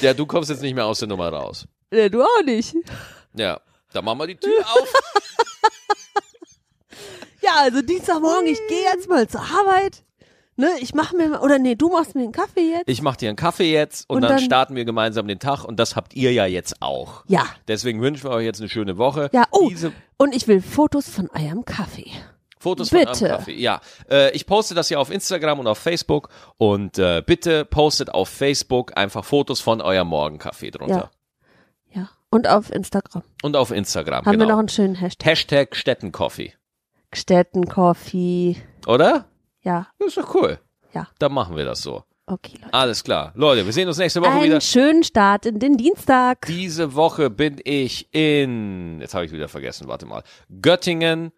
Ja, 0.00 0.14
du 0.14 0.26
kommst 0.26 0.50
jetzt 0.50 0.62
nicht 0.62 0.74
mehr 0.74 0.86
aus 0.86 0.98
der 1.00 1.08
Nummer 1.08 1.28
raus. 1.32 1.66
Äh, 1.90 2.10
du 2.10 2.22
auch 2.22 2.42
nicht. 2.44 2.74
Ja, 3.34 3.60
dann 3.92 4.04
machen 4.04 4.18
wir 4.18 4.26
die 4.26 4.36
Tür 4.36 4.60
auf. 4.60 4.92
Ja, 7.42 7.52
also 7.60 7.80
Dienstagmorgen, 7.80 8.46
ich 8.48 8.58
gehe 8.68 8.82
jetzt 8.92 9.08
mal 9.08 9.28
zur 9.28 9.40
Arbeit. 9.42 10.02
Ne, 10.56 10.70
ich 10.80 10.94
mache 10.94 11.14
mir 11.14 11.28
mal, 11.28 11.40
oder 11.40 11.58
nee, 11.58 11.74
du 11.76 11.90
machst 11.90 12.14
mir 12.16 12.22
einen 12.22 12.32
Kaffee 12.32 12.70
jetzt. 12.72 12.88
Ich 12.88 13.02
mache 13.02 13.18
dir 13.18 13.28
einen 13.28 13.36
Kaffee 13.36 13.70
jetzt 13.70 14.08
und, 14.08 14.16
Und 14.16 14.22
dann, 14.22 14.30
dann- 14.32 14.40
starten 14.40 14.74
wir 14.74 14.84
gemeinsam 14.86 15.28
den 15.28 15.38
Tag 15.38 15.62
und 15.64 15.78
das 15.78 15.94
habt 15.96 16.14
ihr 16.14 16.32
ja 16.32 16.46
jetzt 16.46 16.80
auch. 16.80 17.24
Ja. 17.28 17.44
Deswegen 17.68 18.00
wünschen 18.00 18.24
wir 18.24 18.30
euch 18.30 18.46
jetzt 18.46 18.60
eine 18.60 18.68
schöne 18.70 18.96
Woche. 18.98 19.28
Ja, 19.32 19.44
oh, 19.52 19.68
Diese 19.68 19.92
und 20.16 20.34
ich 20.34 20.48
will 20.48 20.62
Fotos 20.62 21.08
von 21.08 21.28
eurem 21.30 21.64
Kaffee. 21.66 22.10
Fotos 22.58 22.88
von 22.90 22.98
bitte. 23.00 23.10
eurem 23.24 23.36
Kaffee. 23.38 23.54
Ja, 23.60 23.80
äh, 24.10 24.30
ich 24.32 24.46
poste 24.46 24.74
das 24.74 24.88
ja 24.90 24.98
auf 24.98 25.10
Instagram 25.10 25.58
und 25.60 25.66
auf 25.66 25.78
Facebook 25.78 26.28
und 26.56 26.98
äh, 26.98 27.22
bitte 27.24 27.64
postet 27.64 28.12
auf 28.14 28.28
Facebook 28.28 28.96
einfach 28.96 29.24
Fotos 29.24 29.60
von 29.60 29.80
eurem 29.80 30.08
Morgenkaffee 30.08 30.70
drunter. 30.70 31.10
Ja. 31.92 32.08
Und 32.28 32.48
auf 32.48 32.72
Instagram 32.72 33.22
Und 33.42 33.56
auf 33.56 33.70
Instagram, 33.70 34.24
haben 34.26 34.32
genau. 34.32 34.46
wir 34.46 34.52
noch 34.52 34.58
einen 34.58 34.68
schönen 34.68 34.96
Hashtag. 34.96 35.26
Hashtag 35.26 35.76
Städtencoffee. 35.76 36.52
Städten 37.14 37.68
Coffee. 37.68 38.56
Oder? 38.86 39.26
Ja, 39.62 39.86
Das 39.98 40.08
ist 40.08 40.16
doch 40.18 40.34
cool. 40.34 40.58
Ja. 40.92 41.08
Dann 41.18 41.32
machen 41.32 41.56
wir 41.56 41.64
das 41.64 41.80
so. 41.82 42.02
Okay, 42.26 42.58
Leute. 42.60 42.74
Alles 42.74 43.04
klar. 43.04 43.30
Leute, 43.36 43.64
wir 43.64 43.72
sehen 43.72 43.86
uns 43.86 43.98
nächste 43.98 44.20
Woche 44.20 44.30
Einen 44.32 44.42
wieder. 44.44 44.60
schönen 44.60 45.04
Start 45.04 45.46
in 45.46 45.60
den 45.60 45.76
Dienstag. 45.76 46.46
Diese 46.46 46.94
Woche 46.96 47.30
bin 47.30 47.60
ich 47.62 48.12
in, 48.12 49.00
jetzt 49.00 49.14
habe 49.14 49.24
ich 49.24 49.30
wieder 49.32 49.48
vergessen, 49.48 49.86
warte 49.86 50.06
mal, 50.06 50.24
Göttingen 50.60 51.30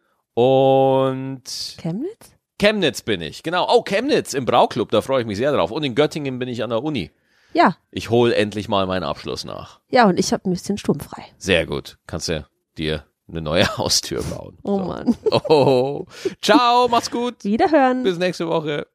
und 0.43 1.43
Chemnitz? 1.80 2.36
Chemnitz 2.61 3.03
bin 3.03 3.20
ich. 3.20 3.43
Genau. 3.43 3.66
Oh, 3.68 3.82
Chemnitz 3.82 4.34
im 4.34 4.45
Brauclub, 4.45 4.91
da 4.91 5.01
freue 5.01 5.22
ich 5.22 5.26
mich 5.26 5.36
sehr 5.36 5.53
drauf. 5.53 5.70
Und 5.72 5.82
in 5.84 5.95
Göttingen 5.97 6.39
bin 6.39 6.49
ich 6.49 6.62
an 6.62 6.70
der 6.70 6.82
Uni. 6.84 7.11
Ja. 7.55 7.76
Ich 7.91 8.11
hole 8.11 8.34
endlich 8.34 8.68
mal 8.68 8.86
meinen 8.86 9.03
Abschluss 9.03 9.45
nach. 9.45 9.80
Ja, 9.91 10.07
und 10.07 10.18
ich 10.18 10.32
habe 10.32 10.49
ein 10.49 10.53
bisschen 10.53 10.78
sturmfrei. 10.78 11.24
Sehr 11.39 11.66
gut. 11.66 11.99
Kannst 12.07 12.28
du 12.28 12.47
dir 12.76 13.05
eine 13.28 13.41
neue 13.41 13.66
Haustür 13.78 14.22
bauen. 14.22 14.59
Oh 14.62 14.78
So. 14.78 14.84
Mann. 14.84 15.16
Oh. 15.49 16.07
Ciao, 16.41 16.89
mach's 16.89 17.11
gut. 17.11 17.43
Wiederhören. 17.45 18.03
Bis 18.05 18.18
nächste 18.18 18.47
Woche. 18.49 18.86